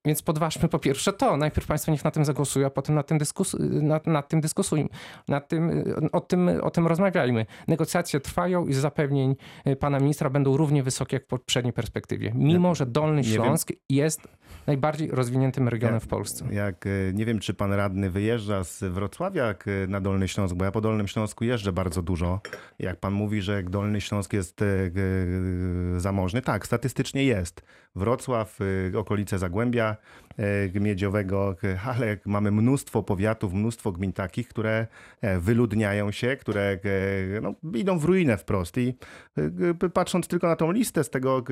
więc 0.06 0.22
podważmy 0.22 0.70
po 0.70 0.80
pierwsze 0.80 1.14
to. 1.14 1.38
Najpierw 1.38 1.68
państwo 1.68 1.92
niech 1.92 2.04
na 2.04 2.12
tym 2.12 2.26
zagłosują, 2.26 2.68
a 2.68 2.70
potem 2.70 2.96
nad 2.96 3.08
tym, 3.08 3.20
dyskus- 3.20 3.60
nad, 3.82 4.08
nad 4.08 4.30
tym 4.30 4.42
dyskutujmy. 4.42 4.90
Nad 5.28 5.48
tym, 5.48 5.84
o, 6.12 6.22
tym, 6.22 6.50
o 6.62 6.72
tym 6.72 6.88
rozmawiajmy. 6.88 7.46
Negocjacje 7.68 8.20
trwają 8.20 8.68
i 8.68 8.74
z 8.74 8.78
zapewnień 8.78 9.36
y, 9.68 9.76
pana 9.76 10.00
ministra 10.00 10.30
będą 10.30 10.58
równie 10.58 10.84
wysokie 10.84 11.16
jak 11.16 11.24
w 11.24 11.28
poprzedniej 11.28 11.74
perspektywie. 11.74 12.32
Mimo, 12.36 12.76
że 12.76 12.86
Dolny 12.86 13.22
wiem. 13.22 13.34
Śląsk 13.34 13.72
jest 13.90 14.22
najbardziej 14.68 15.12
rozwiniętym 15.12 15.68
regionem 15.68 16.00
w 16.00 16.08
Polsce. 16.08 16.46
Jak, 16.52 16.86
e, 16.86 16.90
nie 17.14 17.26
wiem, 17.26 17.40
czy 17.40 17.54
pan 17.54 17.74
radny 17.74 18.10
wyjeżdża 18.10 18.64
z 18.64 18.84
Wrocławia 18.84 19.48
jak, 19.48 19.68
e, 19.68 19.88
na 19.88 20.02
Dolny 20.02 20.28
Śląsk, 20.28 20.56
bo 20.56 20.66
ja 20.66 20.72
po 20.72 20.82
Dolnym 20.82 21.08
Śląsku 21.08 21.44
jeżdżę 21.44 21.74
bardzo 21.74 22.02
dużo. 22.02 22.42
Jak 22.80 23.00
pan 23.00 23.14
mówi, 23.14 23.42
że 23.42 23.64
Dolny 23.64 24.02
Śląsk 24.02 24.34
jest 24.34 24.60
zamożny, 25.98 26.42
tak, 26.42 26.66
statystycznie 26.66 27.24
jest. 27.24 27.62
Wrocław, 27.96 28.60
e, 28.94 28.98
okolice 28.98 29.40
Zagłębia 29.40 29.96
e, 30.76 30.80
Miedziowego, 30.80 31.56
e, 31.64 31.80
ale 31.86 32.18
mamy 32.26 32.52
mnóstwo 32.52 33.04
powiatów, 33.04 33.54
mnóstwo 33.54 33.92
gmin 33.92 34.14
takich, 34.14 34.48
które 34.48 34.88
e, 35.22 35.40
wyludniają 35.40 36.12
się, 36.12 36.38
które 36.38 36.62
e, 36.62 37.42
no, 37.42 37.54
idą 37.74 38.00
w 38.00 38.04
ruinę 38.04 38.38
wprost. 38.38 38.78
I 38.78 38.94
e, 39.84 39.90
patrząc 39.90 40.28
tylko 40.28 40.48
na 40.48 40.56
tą 40.56 40.72
listę 40.72 41.04
z 41.04 41.10
tego 41.10 41.44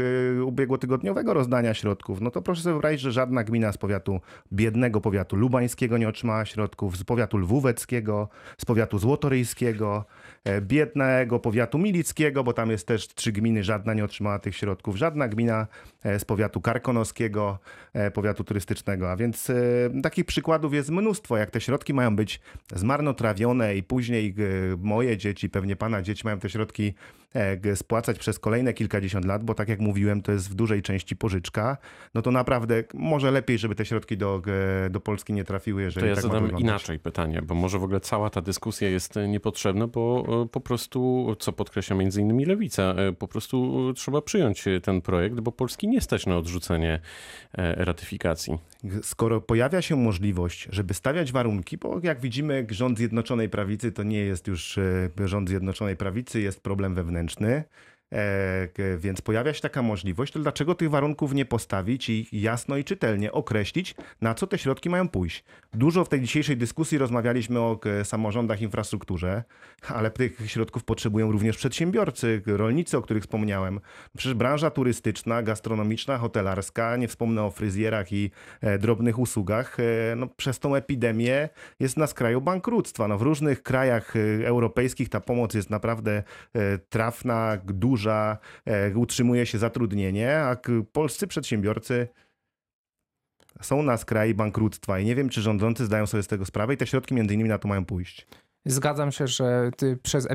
ubiegłotygodniowego 0.45 1.33
rozdania 1.33 1.73
środków, 1.73 2.21
no 2.21 2.31
to 2.31 2.41
proszę 2.41 2.61
sobie 2.61 2.73
wyobrazić, 2.73 3.01
że 3.01 3.11
żadna 3.11 3.43
gmina 3.43 3.71
z 3.71 3.77
powiatu 3.77 4.19
biednego 4.53 5.01
powiatu 5.01 5.35
lubańskiego 5.35 5.97
nie 5.97 6.09
otrzymała 6.09 6.45
środków, 6.45 6.97
z 6.97 7.03
powiatu 7.03 7.37
lwóweckiego, 7.37 8.29
z 8.57 8.65
powiatu 8.65 8.99
złotoryjskiego, 8.99 10.05
biednego 10.61 11.39
powiatu 11.39 11.77
milickiego, 11.77 12.43
bo 12.43 12.53
tam 12.53 12.71
jest 12.71 12.87
też 12.87 13.07
trzy 13.07 13.31
gminy, 13.31 13.63
żadna 13.63 13.93
nie 13.93 14.05
otrzymała 14.05 14.39
tych 14.39 14.55
środków, 14.55 14.95
żadna 14.95 15.27
gmina 15.27 15.67
e, 16.03 16.19
z 16.19 16.25
powiatu 16.25 16.61
karkonoskiego, 16.61 17.59
e, 17.93 18.11
powiatu 18.11 18.43
turystycznego. 18.43 19.11
A 19.11 19.15
więc 19.15 19.49
e, 19.49 19.55
takich 20.03 20.25
przykładów 20.25 20.73
jest 20.73 20.89
mnóstwo, 20.89 21.37
jak 21.37 21.51
te 21.51 21.61
środki 21.61 21.93
mają 21.93 22.15
być 22.15 22.39
zmarnotrawione 22.75 23.75
i 23.75 23.83
później 23.83 24.35
e, 24.37 24.77
moje 24.77 25.17
dzieci, 25.17 25.49
pewnie 25.49 25.75
pana 25.75 26.01
dzieci 26.01 26.21
mają 26.25 26.39
te 26.39 26.49
środki 26.49 26.93
e, 27.28 27.28
spłacać 27.75 28.19
przez 28.19 28.39
kolejne 28.39 28.73
kilkadziesiąt 28.73 29.25
lat, 29.25 29.43
bo 29.43 29.53
tak 29.53 29.69
jak 29.69 29.79
mówiłem, 29.79 30.21
to 30.21 30.31
jest 30.31 30.49
w 30.51 30.53
dużej 30.53 30.81
części 30.81 31.15
pożyczka, 31.15 31.77
no 32.13 32.21
to 32.21 32.31
naprawdę 32.31 32.83
może 32.93 33.31
lepiej, 33.31 33.57
żeby 33.57 33.75
te 33.75 33.85
środki 33.85 34.17
do, 34.17 34.41
do 34.89 34.99
Polski 34.99 35.33
nie 35.33 35.43
trafiły, 35.43 35.81
jeżeli 35.81 36.03
To 36.03 36.07
ja 36.07 36.15
tak 36.15 36.23
zadam 36.23 36.59
inaczej 36.59 36.99
pytanie, 36.99 37.41
bo 37.41 37.55
może 37.55 37.79
w 37.79 37.83
ogóle 37.83 37.99
cała 37.99 38.29
ta 38.29 38.41
dyskusja 38.41 38.89
jest 38.89 39.17
e, 39.17 39.27
niepotrzebna, 39.27 39.87
bo 39.87 40.25
e, 40.43 40.47
po 40.47 40.59
prostu, 40.61 41.27
co 41.39 41.53
podkreśla 41.53 41.95
między 41.95 42.21
innymi 42.21 42.45
Lewica, 42.45 42.83
e, 42.83 43.11
po 43.11 43.27
prostu 43.27 43.87
e, 43.89 43.93
trzeba 43.93 44.21
przyjąć 44.21 44.67
e, 44.67 44.81
ten 44.81 45.01
projekt, 45.01 45.39
bo 45.39 45.51
Polski 45.51 45.87
nie 45.87 46.01
stać 46.01 46.25
na 46.25 46.37
odrzucenie 46.37 46.99
e, 47.53 47.85
ratyfikacji. 47.85 48.57
Skoro 49.01 49.41
pojawia 49.41 49.81
się 49.81 49.95
możliwość, 49.95 50.67
żeby 50.71 50.93
stawiać 50.93 51.31
warunki, 51.31 51.77
bo 51.77 51.99
jak 52.03 52.21
widzimy, 52.21 52.67
rząd 52.69 52.97
Zjednoczonej 52.97 53.49
Prawicy 53.49 53.91
to 53.91 54.03
nie 54.03 54.19
jest 54.19 54.47
już 54.47 54.77
e, 54.77 55.09
rząd 55.25 55.49
Zjednoczonej 55.49 55.97
Prawicy, 55.97 56.41
jest 56.41 56.61
problem 56.61 56.95
wewnętrzny. 56.95 57.18
K- 57.27 57.65
więc 58.97 59.21
pojawia 59.21 59.53
się 59.53 59.61
taka 59.61 59.81
możliwość, 59.81 60.33
to 60.33 60.39
dlaczego 60.39 60.75
tych 60.75 60.89
warunków 60.89 61.33
nie 61.33 61.45
postawić 61.45 62.09
i 62.09 62.27
jasno 62.31 62.77
i 62.77 62.83
czytelnie 62.83 63.31
określić, 63.31 63.95
na 64.21 64.33
co 64.33 64.47
te 64.47 64.57
środki 64.57 64.89
mają 64.89 65.09
pójść? 65.09 65.43
Dużo 65.73 66.05
w 66.05 66.09
tej 66.09 66.21
dzisiejszej 66.21 66.57
dyskusji 66.57 66.97
rozmawialiśmy 66.97 67.59
o 67.59 67.79
samorządach, 68.03 68.61
infrastrukturze, 68.61 69.43
ale 69.87 70.11
tych 70.11 70.51
środków 70.51 70.83
potrzebują 70.83 71.31
również 71.31 71.57
przedsiębiorcy, 71.57 72.41
rolnicy, 72.45 72.97
o 72.97 73.01
których 73.01 73.23
wspomniałem. 73.23 73.79
Przecież 74.17 74.33
branża 74.33 74.69
turystyczna, 74.69 75.43
gastronomiczna, 75.43 76.17
hotelarska, 76.17 76.97
nie 76.97 77.07
wspomnę 77.07 77.43
o 77.43 77.51
fryzjerach 77.51 78.11
i 78.11 78.31
e, 78.61 78.79
drobnych 78.79 79.19
usługach, 79.19 79.77
e, 79.79 80.15
no, 80.15 80.27
przez 80.27 80.59
tą 80.59 80.75
epidemię 80.75 81.49
jest 81.79 81.97
na 81.97 82.07
skraju 82.07 82.41
bankructwa. 82.41 83.07
No, 83.07 83.17
w 83.17 83.21
różnych 83.21 83.63
krajach 83.63 84.15
e, 84.15 84.47
europejskich 84.47 85.09
ta 85.09 85.19
pomoc 85.19 85.53
jest 85.53 85.69
naprawdę 85.69 86.23
e, 86.53 86.77
trafna, 86.77 87.57
duża, 87.65 87.98
e, 88.65 88.95
utrzymuje 88.95 89.45
się 89.45 89.57
zatrudnienie, 89.57 90.37
a 90.37 90.57
polscy 90.91 91.27
przedsiębiorcy 91.27 92.07
są 93.61 93.83
na 93.83 93.97
skraju 93.97 94.35
bankructwa 94.35 94.99
i 94.99 95.05
nie 95.05 95.15
wiem, 95.15 95.29
czy 95.29 95.41
rządzący 95.41 95.85
zdają 95.85 96.07
sobie 96.07 96.23
z 96.23 96.27
tego 96.27 96.45
sprawę 96.45 96.73
i 96.73 96.77
te 96.77 96.87
środki 96.87 97.13
między 97.13 97.33
innymi 97.33 97.49
na 97.49 97.57
to 97.57 97.67
mają 97.67 97.85
pójść. 97.85 98.27
Zgadzam 98.71 99.11
się, 99.11 99.27
że 99.27 99.71
przez 100.03 100.27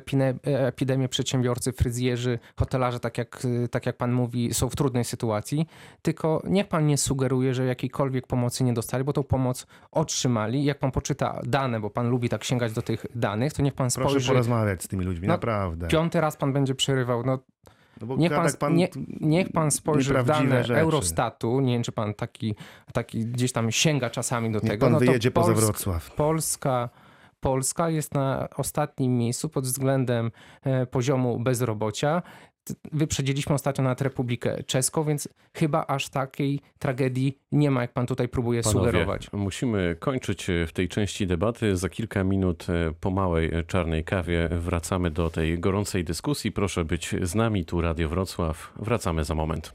epidemię 0.44 1.08
przedsiębiorcy, 1.08 1.72
fryzjerzy, 1.72 2.38
hotelarze, 2.56 3.00
tak 3.00 3.18
jak, 3.18 3.42
tak 3.70 3.86
jak 3.86 3.96
pan 3.96 4.12
mówi, 4.12 4.54
są 4.54 4.68
w 4.70 4.76
trudnej 4.76 5.04
sytuacji. 5.04 5.66
Tylko 6.02 6.42
niech 6.48 6.68
pan 6.68 6.86
nie 6.86 6.98
sugeruje, 6.98 7.54
że 7.54 7.64
jakiejkolwiek 7.64 8.26
pomocy 8.26 8.64
nie 8.64 8.72
dostali, 8.72 9.04
bo 9.04 9.12
tą 9.12 9.22
pomoc 9.22 9.66
otrzymali. 9.90 10.64
Jak 10.64 10.78
pan 10.78 10.90
poczyta 10.90 11.40
dane, 11.44 11.80
bo 11.80 11.90
pan 11.90 12.08
lubi 12.08 12.28
tak 12.28 12.44
sięgać 12.44 12.72
do 12.72 12.82
tych 12.82 13.06
danych, 13.14 13.52
to 13.52 13.62
niech 13.62 13.74
pan 13.74 13.88
Proszę 13.94 14.10
spojrzy. 14.10 14.28
porozmawiać 14.28 14.82
z 14.82 14.88
tymi 14.88 15.04
ludźmi, 15.04 15.28
No, 15.28 15.34
naprawdę. 15.34 15.88
Piąty 15.88 16.20
raz 16.20 16.36
pan 16.36 16.52
będzie 16.52 16.74
przerywał. 16.74 17.22
No, 17.26 17.38
No 18.00 18.16
niech 18.16 18.32
pan, 18.32 18.46
gada 18.46 18.68
nie, 18.68 18.88
niech 19.20 19.52
pan 19.52 19.70
spojrzy 19.70 20.14
w 20.14 20.24
dane 20.26 20.64
rzeczy. 20.64 20.80
Eurostatu. 20.80 21.60
Nie 21.60 21.72
wiem, 21.72 21.82
czy 21.82 21.92
pan 21.92 22.14
taki, 22.14 22.54
taki 22.92 23.26
gdzieś 23.26 23.52
tam 23.52 23.70
sięga 23.72 24.10
czasami 24.10 24.52
do 24.52 24.58
Niech 24.58 24.70
tego. 24.70 24.86
pan 24.86 24.92
no 24.92 24.98
to 25.00 25.04
wyjedzie 25.06 25.30
poza 25.30 25.52
Polsk- 25.52 25.56
Wrocław. 25.60 26.10
Polska, 26.14 26.88
Polska 27.44 27.90
jest 27.90 28.14
na 28.14 28.48
ostatnim 28.56 29.18
miejscu 29.18 29.48
pod 29.48 29.64
względem 29.64 30.30
e, 30.62 30.86
poziomu 30.86 31.38
bezrobocia. 31.40 32.22
Wyprzedziliśmy 32.92 33.54
ostatnio 33.54 33.84
nawet 33.84 34.00
Republikę 34.00 34.62
Czeską, 34.62 35.04
więc 35.04 35.28
chyba 35.54 35.86
aż 35.86 36.08
takiej 36.08 36.60
tragedii 36.78 37.38
nie 37.52 37.70
ma, 37.70 37.82
jak 37.82 37.92
pan 37.92 38.06
tutaj 38.06 38.28
próbuje 38.28 38.62
Panowie, 38.62 38.86
sugerować. 38.86 39.32
musimy 39.32 39.96
kończyć 40.00 40.50
e, 40.50 40.66
w 40.66 40.72
tej 40.72 40.88
części 40.88 41.26
debaty. 41.26 41.76
Za 41.76 41.88
kilka 41.88 42.24
minut 42.24 42.66
e, 42.70 42.92
po 43.00 43.10
małej 43.10 43.50
czarnej 43.66 44.04
kawie 44.04 44.48
wracamy 44.48 45.10
do 45.10 45.30
tej 45.30 45.58
gorącej 45.58 46.04
dyskusji. 46.04 46.52
Proszę 46.52 46.84
być 46.84 47.14
z 47.22 47.34
nami, 47.34 47.64
tu 47.64 47.80
Radio 47.80 48.08
Wrocław. 48.08 48.72
Wracamy 48.76 49.24
za 49.24 49.34
moment. 49.34 49.74